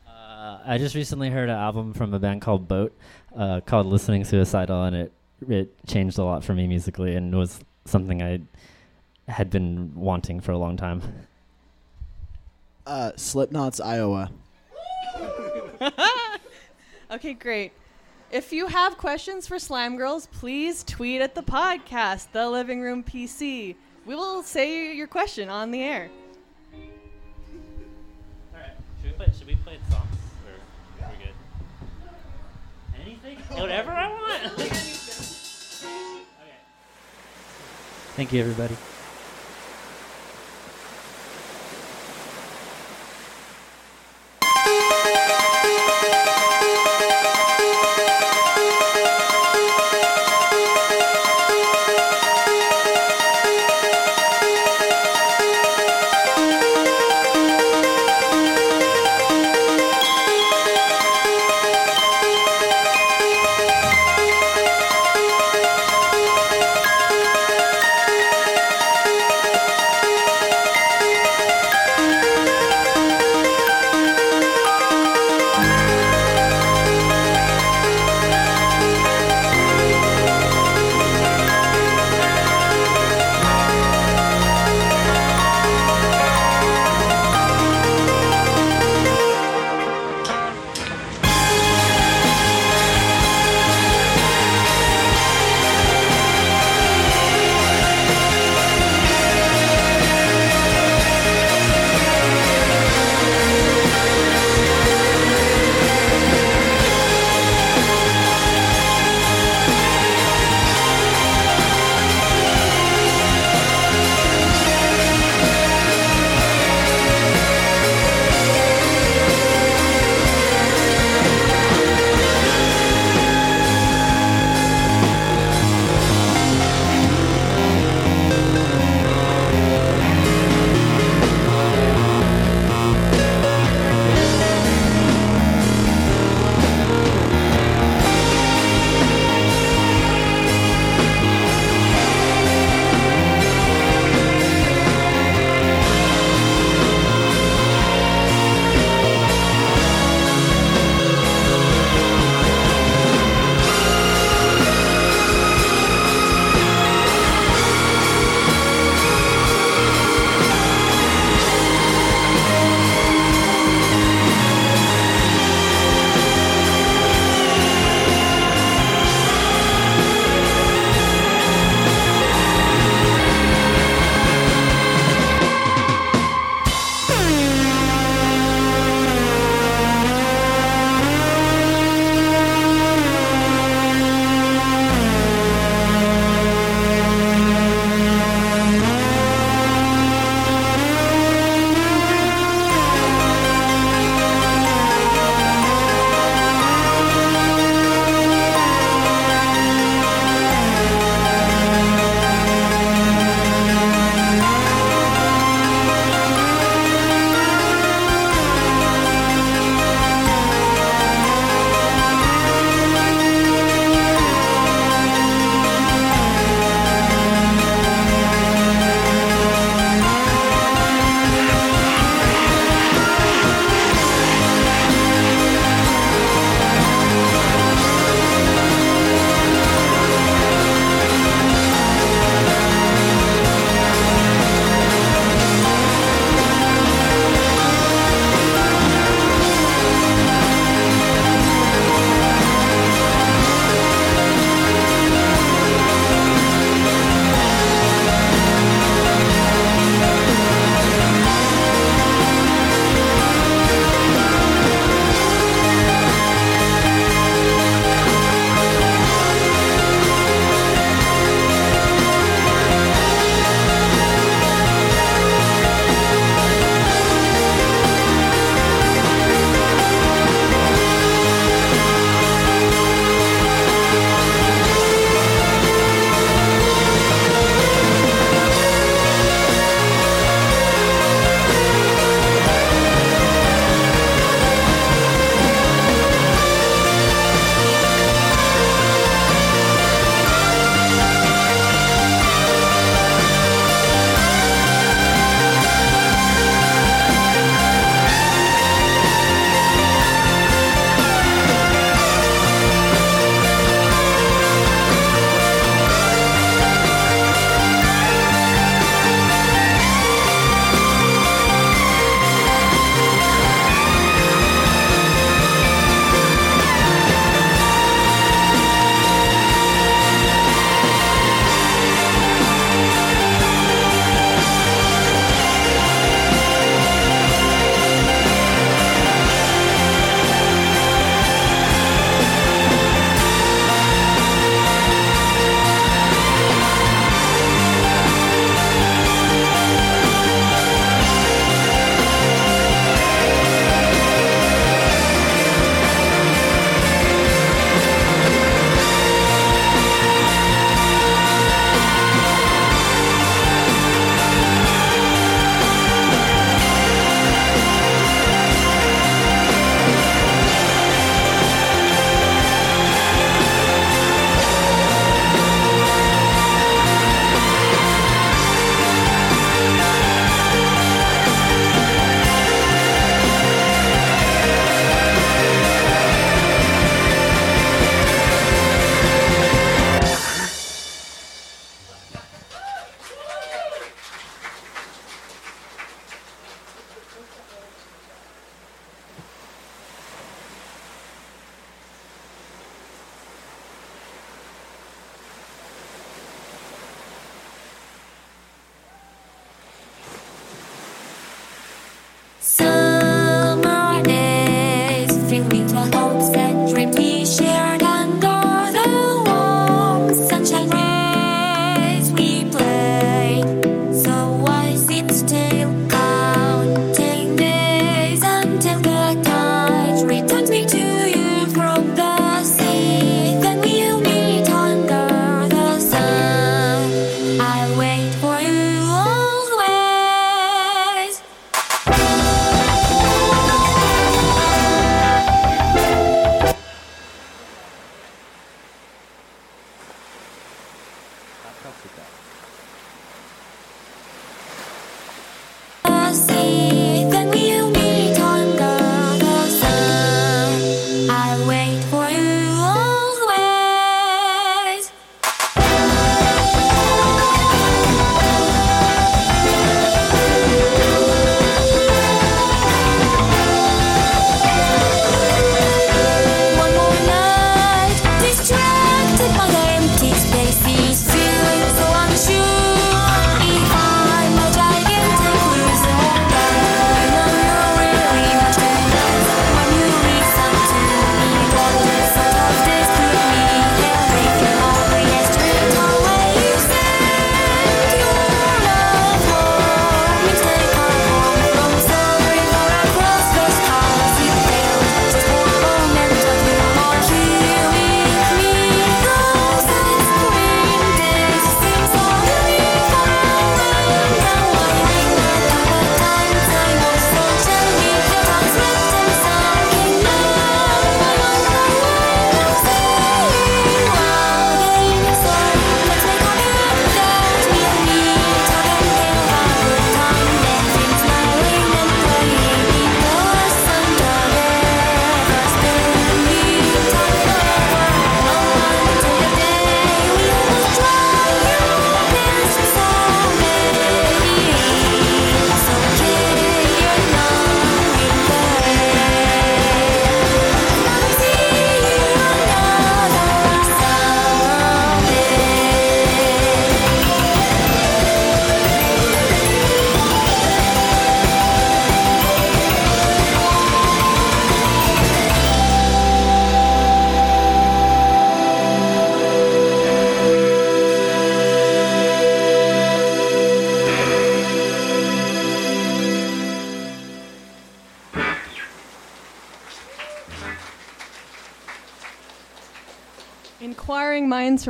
[0.07, 2.95] Uh, I just recently heard an album from a band called Boat
[3.35, 5.11] uh, called Listening Suicidal, and it
[5.47, 8.39] it changed a lot for me musically, and was something I
[9.27, 11.01] had been wanting for a long time.
[12.85, 14.29] Uh, Slipknot's Iowa.
[17.11, 17.71] okay, great.
[18.31, 23.03] If you have questions for Slime Girls, please tweet at the podcast, The Living Room
[23.03, 23.75] PC.
[24.05, 26.11] We will say your question on the air.
[29.01, 30.05] Should we play, should we play songs?
[30.45, 31.33] Or are we good?
[33.01, 33.37] Anything?
[33.59, 34.53] Whatever I want.
[35.79, 36.55] Okay.
[38.15, 38.75] Thank you, everybody.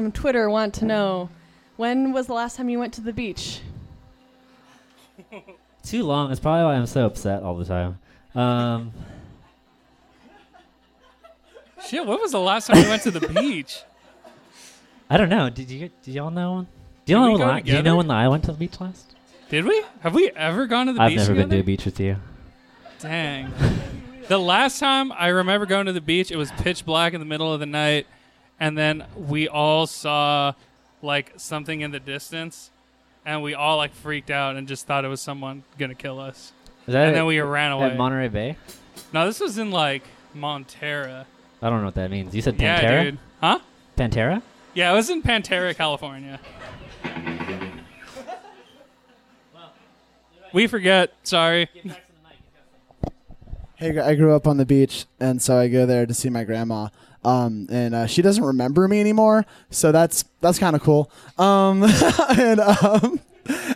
[0.09, 1.29] From Twitter want to know
[1.77, 3.61] when was the last time you went to the beach?
[5.83, 6.31] Too long.
[6.31, 7.99] It's probably why I'm so upset all the time.
[8.33, 8.91] Um,
[11.87, 13.83] Shit, when was the last time we went to the beach?
[15.09, 15.49] I don't know.
[15.49, 15.89] Did you?
[16.03, 16.61] Did y'all know?
[16.61, 16.67] Do
[17.05, 18.57] Did you know we when go I, Do you know when I went to the
[18.57, 19.15] beach last?
[19.49, 19.83] Did we?
[20.01, 21.03] Have we ever gone to the beach?
[21.03, 21.61] I've beach never been to together?
[21.61, 22.15] a beach with you.
[22.99, 23.53] Dang.
[24.27, 27.25] the last time I remember going to the beach, it was pitch black in the
[27.25, 28.05] middle of the night,
[28.59, 30.53] and then we all saw
[31.01, 32.71] like something in the distance,
[33.25, 36.53] and we all like freaked out and just thought it was someone gonna kill us.
[36.87, 37.87] Is that and then we ran away.
[37.87, 38.57] at Monterey Bay?
[39.13, 40.03] No, this was in like
[40.35, 41.25] Montera.
[41.61, 42.33] I don't know what that means.
[42.35, 42.81] You said Pantera.
[42.81, 43.17] Yeah, dude.
[43.41, 43.59] Huh?
[43.97, 44.41] Pantera.
[44.73, 46.39] Yeah, it was in Pantera, California.
[50.53, 51.13] We forget.
[51.23, 51.69] Sorry.
[53.75, 56.43] Hey, I grew up on the beach, and so I go there to see my
[56.43, 56.89] grandma.
[57.23, 61.11] Um, and uh, she doesn't remember me anymore, so that's that's kind of cool.
[61.37, 61.83] Um,
[62.37, 63.19] and um,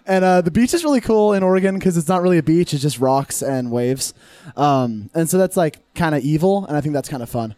[0.06, 2.74] and uh, the beach is really cool in Oregon because it's not really a beach;
[2.74, 4.14] it's just rocks and waves.
[4.56, 7.56] Um, and so that's like kind of evil, and I think that's kind of fun.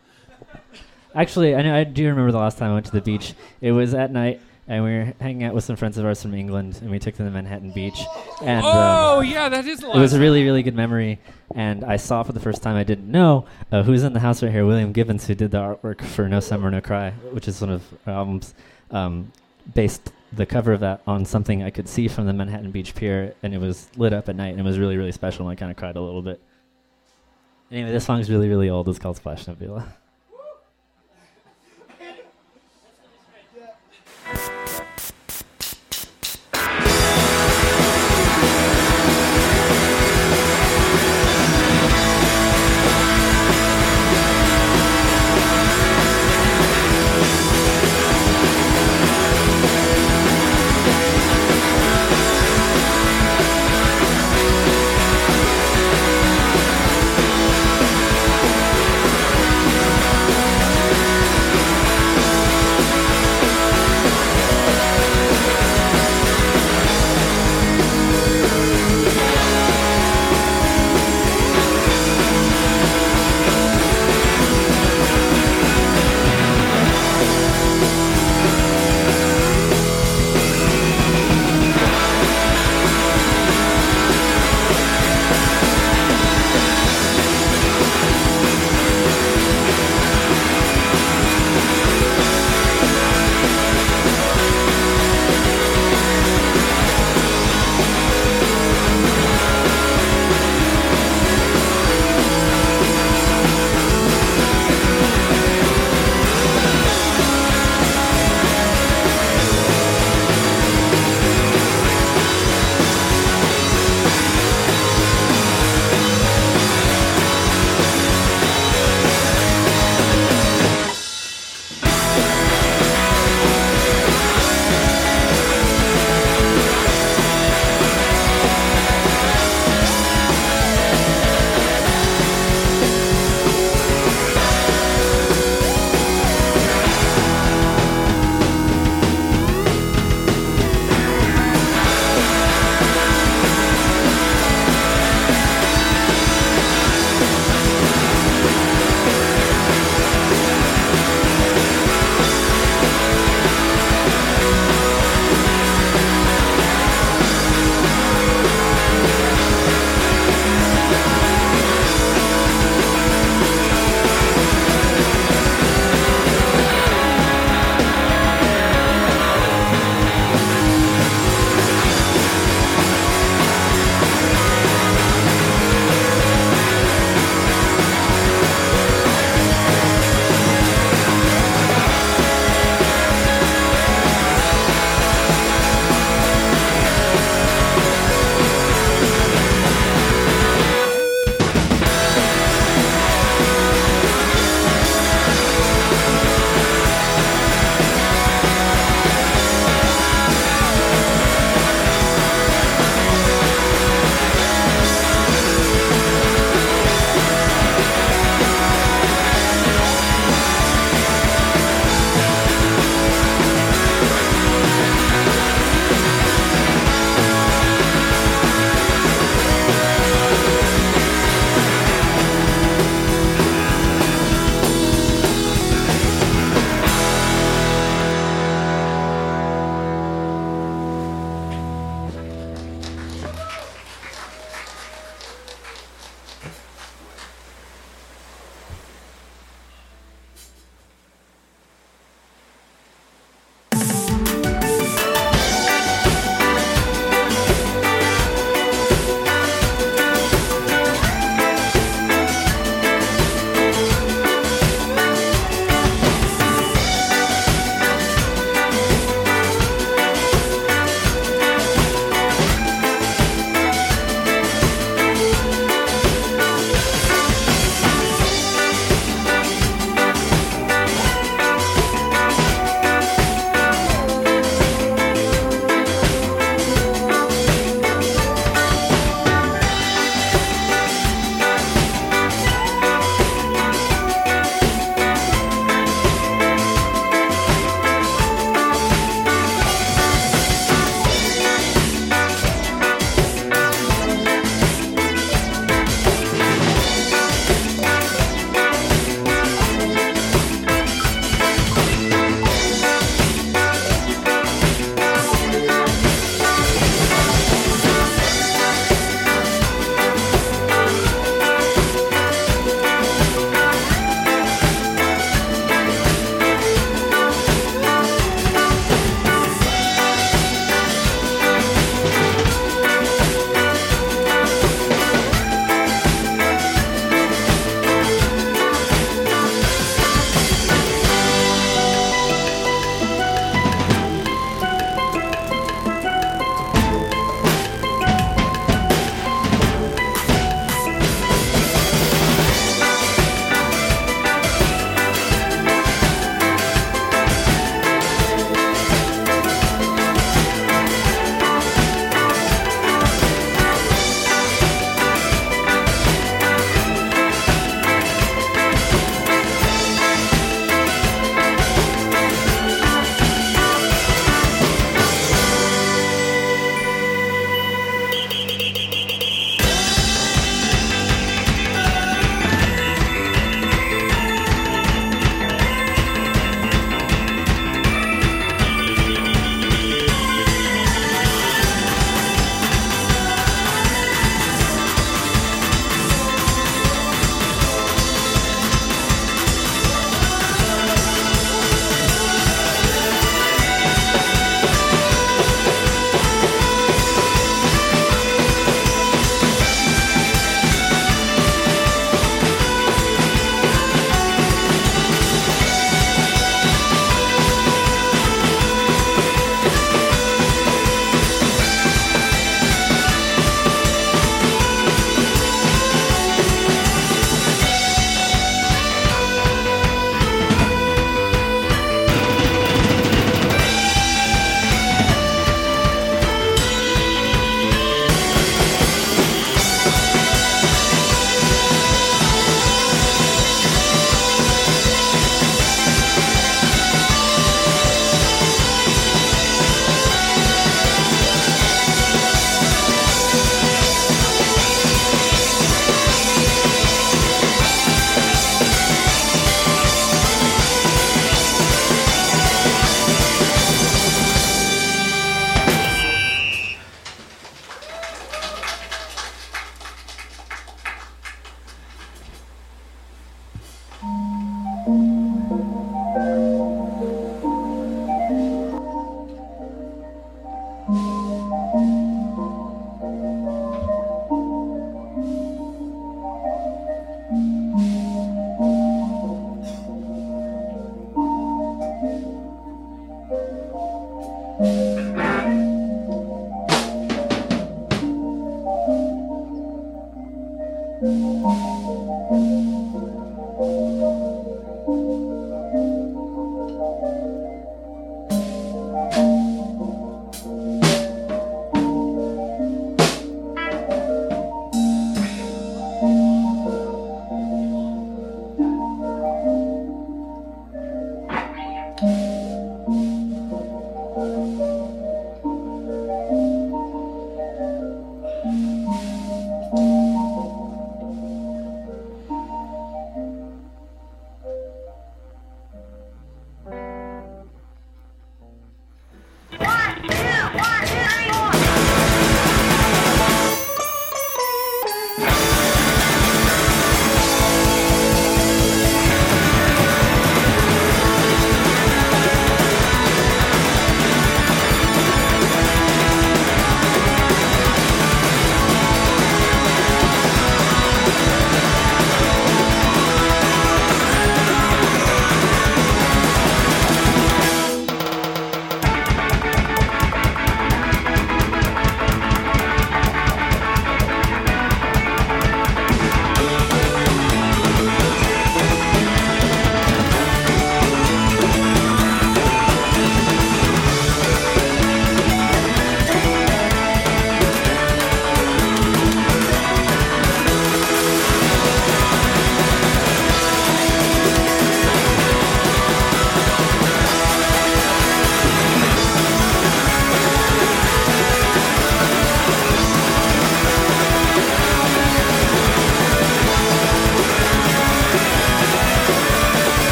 [1.14, 3.34] Actually, I know I do remember the last time I went to the beach.
[3.62, 6.33] It was at night, and we were hanging out with some friends of ours from
[6.33, 7.99] England, and we took them to Manhattan Beach.
[8.41, 11.19] And Oh, um, yeah, that is It was a really, really good memory.
[11.53, 14.41] And I saw for the first time I didn't know uh, who's in the house
[14.41, 14.65] right here.
[14.65, 17.83] William Gibbons, who did the artwork for No Summer No Cry, which is one of
[18.07, 18.55] our albums,
[18.89, 19.31] um,
[19.73, 23.35] based the cover of that on something I could see from the Manhattan Beach Pier,
[23.43, 25.47] and it was lit up at night, and it was really, really special.
[25.47, 26.41] And I kind of cried a little bit.
[27.71, 28.89] Anyway, this song's really, really old.
[28.89, 29.93] It's called Splash Nebula.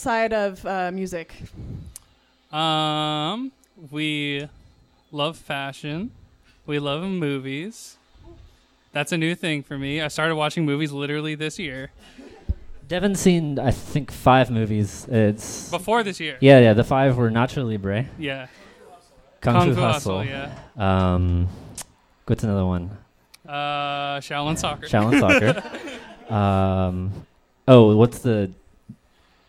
[0.00, 1.30] Outside of uh, music?
[2.50, 3.52] Um,
[3.90, 4.48] we
[5.12, 6.10] love fashion.
[6.64, 7.98] We love movies.
[8.92, 10.00] That's a new thing for me.
[10.00, 11.90] I started watching movies literally this year.
[12.88, 15.06] Devin's seen, I think, five movies.
[15.10, 16.38] It's Before this year.
[16.40, 16.72] Yeah, yeah.
[16.72, 18.06] The five were Nacho Libre.
[18.18, 18.46] Yeah.
[19.42, 20.24] Kung, Kung Fu, Fu Hustle.
[20.24, 21.48] Hustle, Um,
[22.24, 22.90] what's another one?
[23.46, 24.86] Uh, Shaolin Soccer.
[24.86, 26.34] Shaolin Soccer.
[26.34, 27.12] um,
[27.68, 28.50] oh, what's the?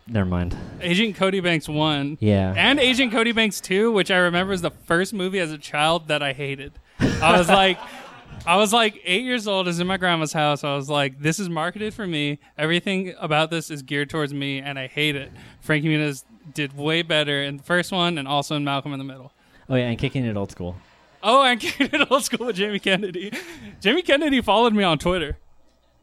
[0.06, 0.56] Never mind.
[0.80, 2.18] Agent Cody Banks 1.
[2.20, 2.54] Yeah.
[2.56, 6.08] And Agent Cody Banks 2, which I remember is the first movie as a child
[6.08, 6.72] that I hated.
[6.98, 7.78] I was like,
[8.46, 9.66] I was like eight years old.
[9.66, 10.64] I was in my grandma's house.
[10.64, 12.40] I was like, this is marketed for me.
[12.58, 15.30] Everything about this is geared towards me, and I hate it.
[15.60, 19.04] Frankie Muniz did way better in the first one and also in Malcolm in the
[19.04, 19.32] Middle.
[19.68, 20.76] Oh yeah, and kicking it old school.
[21.22, 23.32] Oh, and Kid Old School with Jamie Kennedy.
[23.80, 25.38] Jamie Kennedy followed me on Twitter.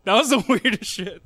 [0.06, 1.22] That was the weirdest shit.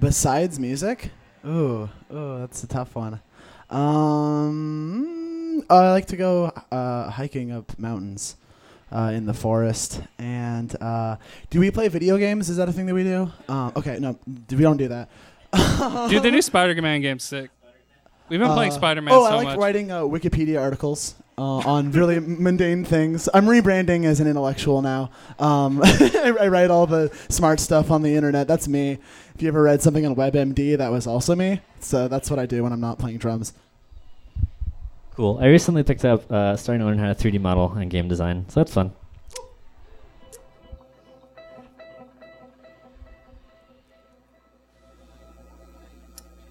[0.00, 1.10] Besides music,
[1.46, 3.20] ooh, ooh, that's a tough one.
[4.52, 8.36] Um, I like to go uh, hiking up mountains.
[8.92, 10.02] uh, in the forest.
[10.18, 11.16] And uh,
[11.48, 12.50] do we play video games?
[12.50, 13.30] Is that a thing that we do?
[13.48, 14.18] Um, okay, no,
[14.50, 15.08] we don't do that.
[16.10, 17.48] Dude, the new Spider-Man game's sick.
[18.28, 19.58] We've been playing Uh, Spider-Man Oh, so I like much.
[19.58, 23.28] writing uh, Wikipedia articles uh, on really mundane things.
[23.32, 25.10] I'm rebranding as an intellectual now.
[25.38, 28.46] Um, I, I write all the smart stuff on the internet.
[28.48, 28.98] That's me.
[29.34, 31.60] If you ever read something on WebMD, that was also me.
[31.80, 33.52] So that's what I do when I'm not playing drums.
[35.14, 35.38] Cool.
[35.40, 38.46] I recently picked up uh, starting to learn how to 3D model and game design,
[38.48, 38.92] so that's fun.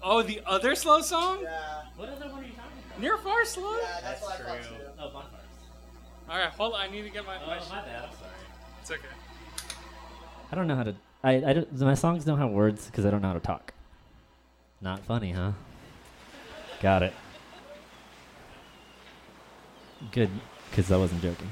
[0.04, 1.38] Oh, the other slow song?
[1.42, 1.82] Yeah.
[1.96, 2.91] What other one are you talking about?
[3.02, 3.76] Near far slow?
[3.78, 4.74] Yeah, that's what I thought too.
[4.96, 5.42] Oh, bonfires.
[6.30, 6.80] All right, hold on.
[6.82, 7.34] I need to get my.
[7.42, 8.04] Oh, my, my bad.
[8.04, 8.30] I'm sorry.
[8.80, 9.02] It's okay.
[10.52, 10.94] I don't know how to.
[11.24, 13.72] I, I don't, my songs don't have words because I don't know how to talk.
[14.80, 15.50] Not funny, huh?
[16.80, 17.12] Got it.
[20.12, 20.30] Good,
[20.70, 21.48] because I wasn't joking.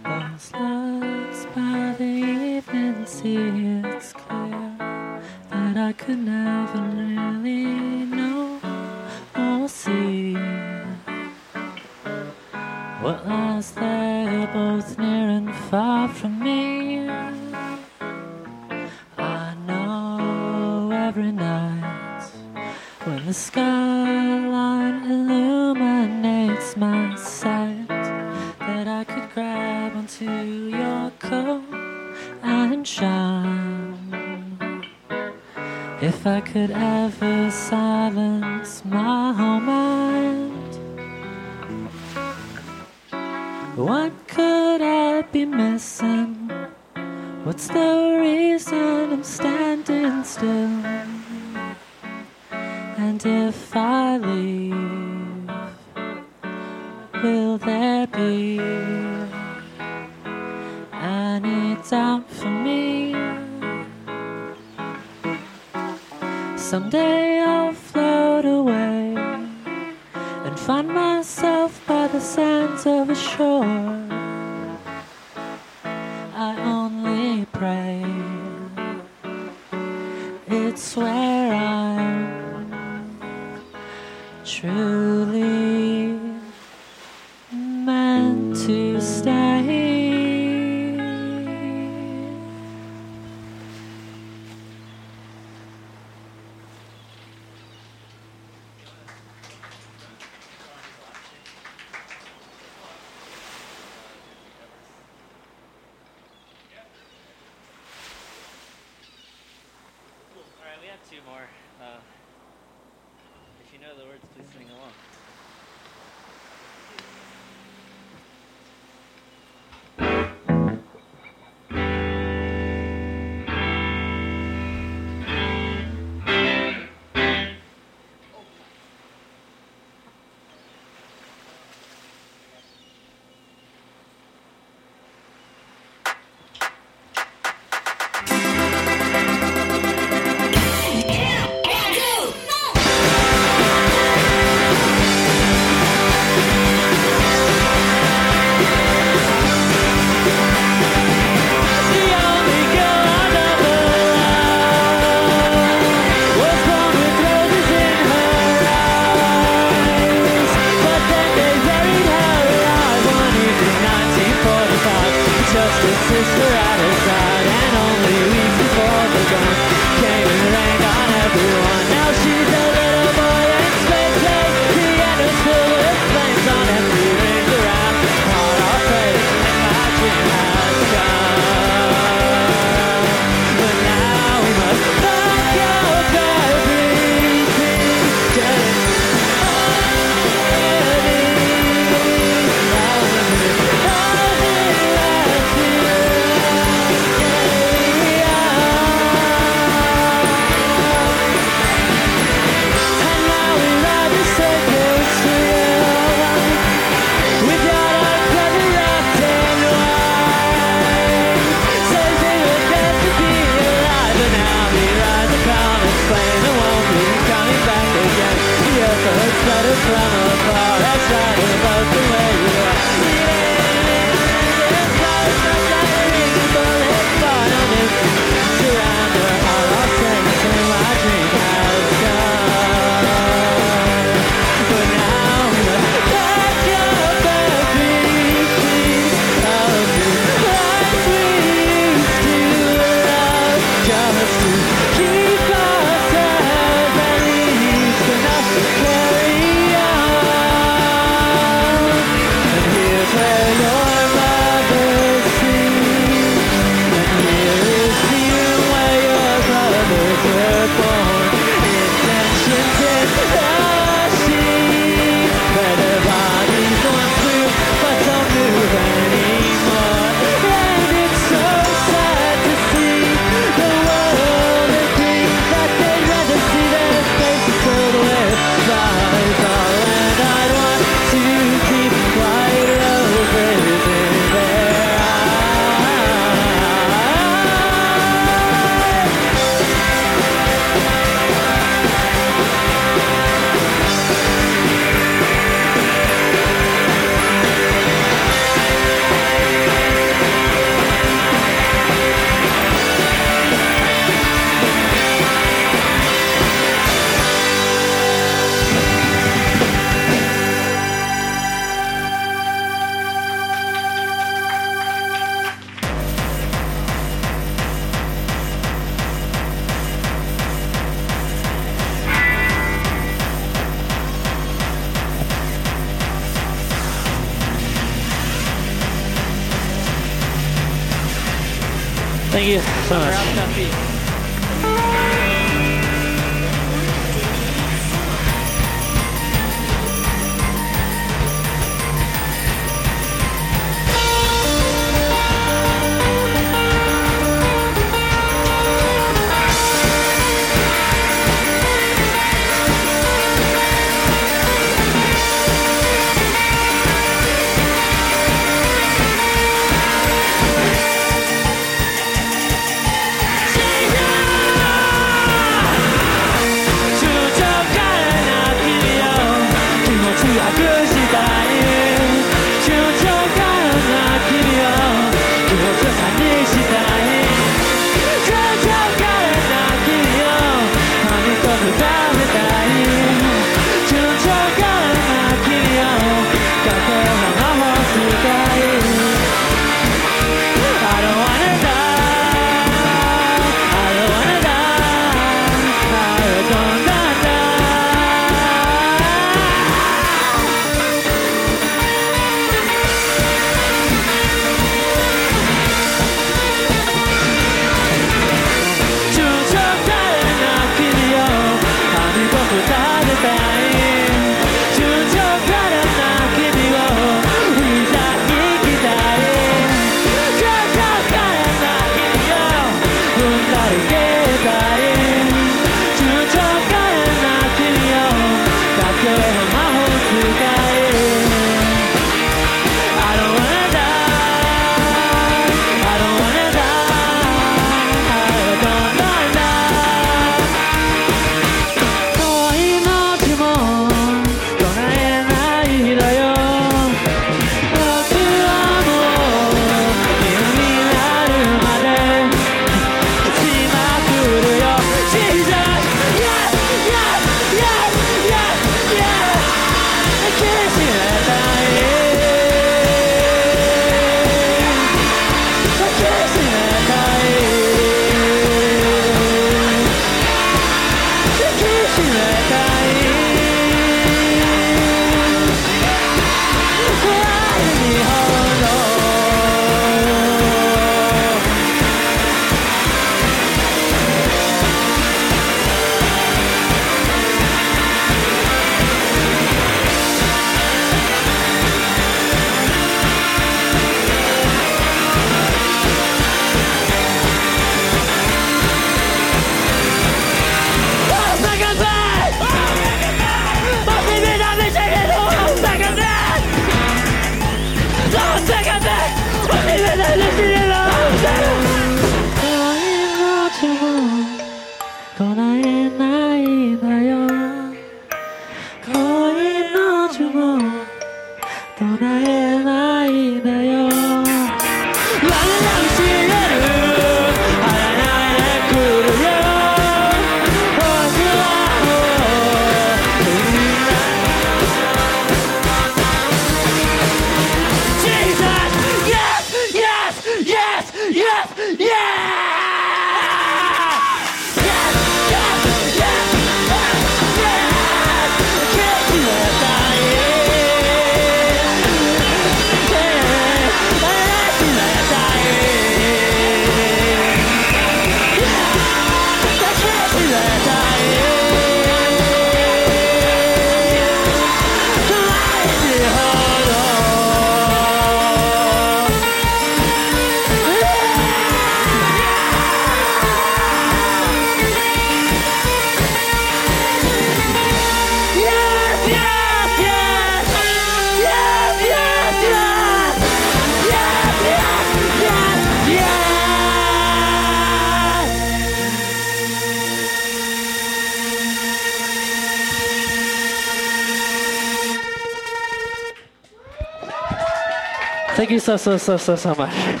[598.76, 600.00] So, so, so, so, so much.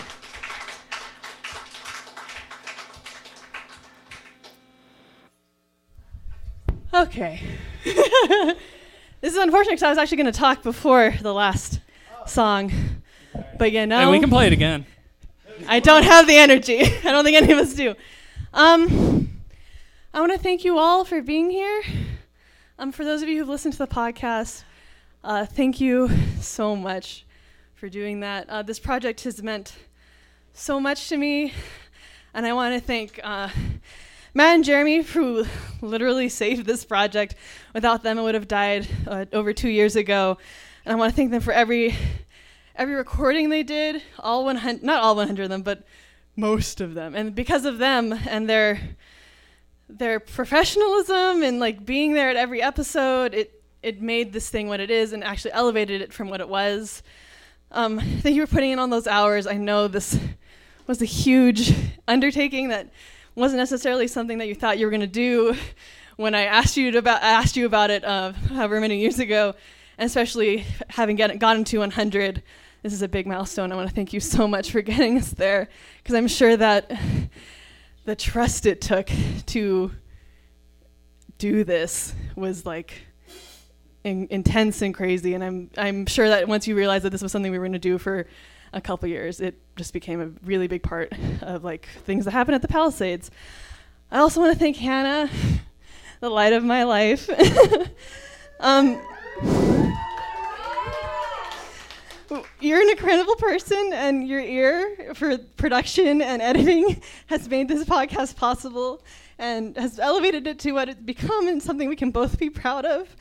[6.94, 7.40] Okay.
[7.84, 11.80] this is unfortunate because I was actually going to talk before the last
[12.26, 12.72] song.
[13.58, 13.98] But you know.
[13.98, 14.86] Hey, we can play it again.
[15.66, 16.80] I don't have the energy.
[17.04, 17.94] I don't think any of us do.
[18.54, 19.40] Um,
[20.14, 21.82] I want to thank you all for being here.
[22.78, 24.62] Um, for those of you who've listened to the podcast,
[25.24, 27.24] uh, thank you so much
[27.80, 28.46] for doing that.
[28.50, 29.74] Uh, this project has meant
[30.52, 31.50] so much to me,
[32.34, 33.48] and I want to thank uh,
[34.34, 35.46] Matt and Jeremy who
[35.80, 37.36] literally saved this project.
[37.72, 40.36] Without them, it would have died uh, over two years ago.
[40.84, 41.96] And I want to thank them for every
[42.76, 45.86] every recording they did, all 100, not all 100 of them, but
[46.36, 47.14] most of them.
[47.14, 48.78] And because of them and their
[49.88, 54.80] their professionalism and like being there at every episode, it it made this thing what
[54.80, 57.02] it is and actually elevated it from what it was.
[57.72, 59.46] Um, thank you for putting in all those hours.
[59.46, 60.18] I know this
[60.86, 61.72] was a huge
[62.08, 62.90] undertaking that
[63.34, 65.56] wasn't necessarily something that you thought you were going to do
[66.16, 69.54] when I asked you about asked you about it uh, however many years ago,
[69.98, 72.42] and especially having get, gotten to 100.
[72.82, 73.72] This is a big milestone.
[73.72, 75.68] I want to thank you so much for getting us there
[75.98, 76.90] because I'm sure that
[78.04, 79.10] the trust it took
[79.46, 79.92] to
[81.38, 83.06] do this was like
[84.04, 85.34] in, intense and crazy.
[85.34, 87.72] And I'm I'm sure that once you realize that this was something we were going
[87.72, 88.26] to do for
[88.72, 91.12] a couple years, it just became a really big part
[91.42, 93.30] of like things that happen at the Palisades.
[94.10, 95.30] I also want to thank Hannah,
[96.20, 97.28] the light of my life.
[98.60, 99.00] um,
[102.60, 108.36] you're an incredible person, and your ear for production and editing has made this podcast
[108.36, 109.02] possible
[109.38, 112.84] and has elevated it to what it's become and something we can both be proud
[112.84, 113.16] of.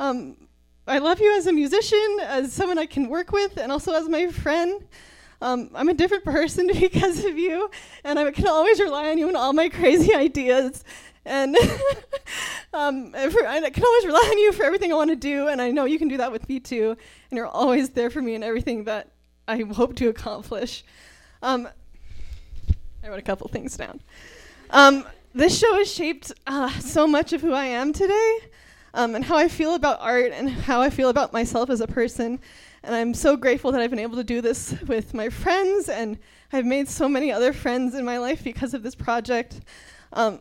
[0.00, 0.48] Um,
[0.86, 4.08] I love you as a musician, as someone I can work with, and also as
[4.08, 4.82] my friend.
[5.42, 7.70] Um, I'm a different person because of you,
[8.02, 10.84] and I can always rely on you in all my crazy ideas.
[11.26, 11.54] And
[12.72, 15.60] um, for, I can always rely on you for everything I want to do, and
[15.60, 16.96] I know you can do that with me too.
[17.30, 19.10] And you're always there for me in everything that
[19.46, 20.82] I hope to accomplish.
[21.42, 21.68] Um,
[23.04, 24.00] I wrote a couple things down.
[24.70, 25.04] Um,
[25.34, 28.38] this show has shaped uh, so much of who I am today,
[28.94, 31.86] um, and how I feel about art, and how I feel about myself as a
[31.86, 32.40] person.
[32.82, 36.18] And I'm so grateful that I've been able to do this with my friends, and
[36.52, 39.60] I've made so many other friends in my life because of this project.
[40.12, 40.40] Um,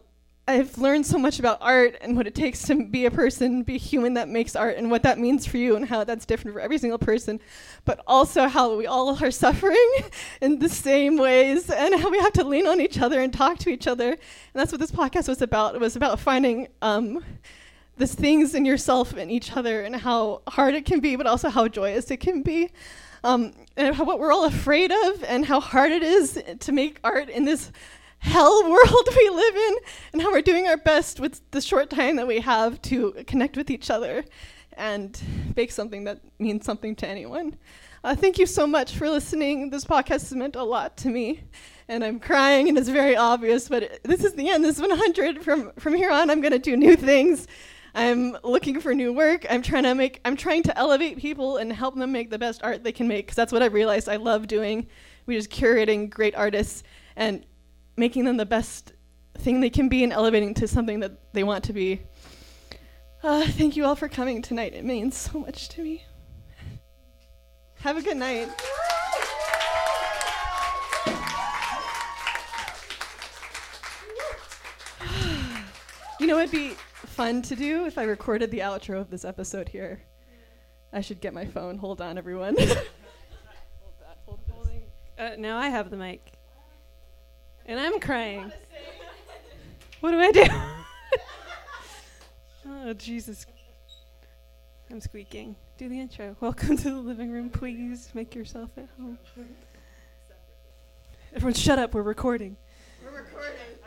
[0.50, 3.78] I've learned so much about art and what it takes to be a person, be
[3.78, 6.60] human that makes art, and what that means for you, and how that's different for
[6.60, 7.40] every single person,
[7.86, 9.92] but also how we all are suffering
[10.42, 13.60] in the same ways, and how we have to lean on each other and talk
[13.60, 14.10] to each other.
[14.10, 14.20] And
[14.56, 15.76] that's what this podcast was about.
[15.76, 17.24] It was about finding um,
[18.00, 21.50] these things in yourself and each other, and how hard it can be, but also
[21.50, 22.72] how joyous it can be.
[23.24, 27.00] Um, and how, what we're all afraid of, and how hard it is to make
[27.04, 27.72] art in this
[28.20, 29.76] hell world we live in
[30.14, 33.56] and how we're doing our best with the short time that we have to connect
[33.56, 34.26] with each other
[34.74, 35.22] and
[35.56, 37.56] make something that means something to anyone.
[38.04, 39.70] Uh, thank you so much for listening.
[39.70, 41.42] This podcast has meant a lot to me,
[41.90, 43.68] and I'm crying, and it's very obvious.
[43.68, 44.64] But it, this is the end.
[44.64, 45.44] This is 100.
[45.44, 47.46] From from here on, I'm going to do new things.
[47.96, 49.46] I'm looking for new work.
[49.50, 50.22] I'm trying to make.
[50.26, 53.26] I'm trying to elevate people and help them make the best art they can make.
[53.26, 54.88] Because that's what I've realized I love doing.
[55.26, 56.84] We just curating great artists
[57.16, 57.46] and
[57.98, 58.94] making them the best
[59.38, 62.02] thing they can be and elevating to something that they want to be.
[63.22, 64.74] Uh, thank you all for coming tonight.
[64.74, 66.06] It means so much to me.
[67.80, 68.50] Have a good night.
[76.20, 76.76] You know, it'd be
[77.20, 80.00] fun to do if I recorded the outro of this episode here.
[80.94, 81.78] I should get my phone.
[81.78, 82.56] Hold on, everyone.
[82.58, 84.20] hold that.
[84.26, 84.84] Hold Holding,
[85.18, 86.32] Uh, now I have the mic.
[87.66, 88.54] And I'm crying.
[90.00, 90.46] What do I do?
[92.70, 93.46] oh, Jesus.
[94.90, 95.58] I'm squeaking.
[95.78, 96.38] Do the intro.
[96.40, 97.50] Welcome to the living room.
[97.50, 99.20] Please make yourself at home.
[101.36, 101.94] Everyone, shut up.
[101.94, 102.56] We're recording.
[103.04, 103.79] We're recording.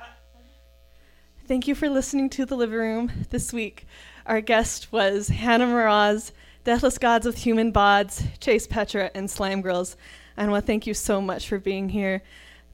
[1.48, 3.84] Thank you for listening to The Living Room this week.
[4.26, 6.30] Our guest was Hannah Moroz,
[6.62, 9.96] Deathless Gods with Human Bods, Chase Petra, and Slime Girls.
[10.36, 12.22] And I want to thank you so much for being here.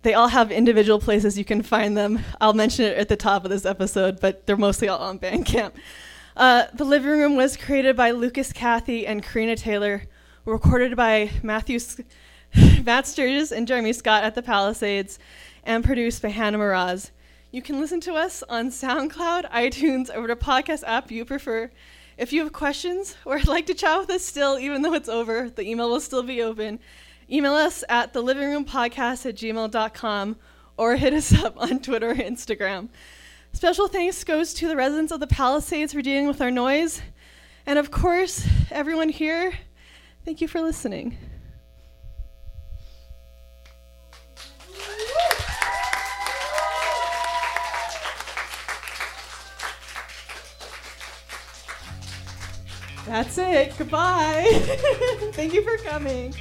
[0.03, 2.21] They all have individual places you can find them.
[2.43, 5.73] I'll mention it at the top of this episode, but they're mostly all on Bandcamp.
[6.37, 10.03] Uh, the Living Room was created by Lucas Cathy and Karina Taylor,
[10.45, 12.01] recorded by Matthew S-
[12.85, 15.19] Matt Sturgis and Jeremy Scott at the Palisades,
[15.65, 17.13] and produced by Hannah Moroz.
[17.51, 21.71] You can listen to us on SoundCloud, iTunes, or the podcast app you prefer.
[22.19, 25.09] If you have questions or would like to chat with us still, even though it's
[25.09, 26.79] over, the email will still be open.
[27.31, 30.37] Email us at thelivingroompodcast at gmail.com
[30.77, 32.91] or hit us up on Twitter or Instagram.
[33.55, 37.01] Special thanks goes to the residents of the Palisades for dealing with our noise.
[37.65, 39.55] And of course, everyone here,
[40.25, 41.17] thank you for listening.
[53.09, 53.73] That's it.
[53.79, 54.45] Goodbye.
[55.33, 56.35] Thank you for coming.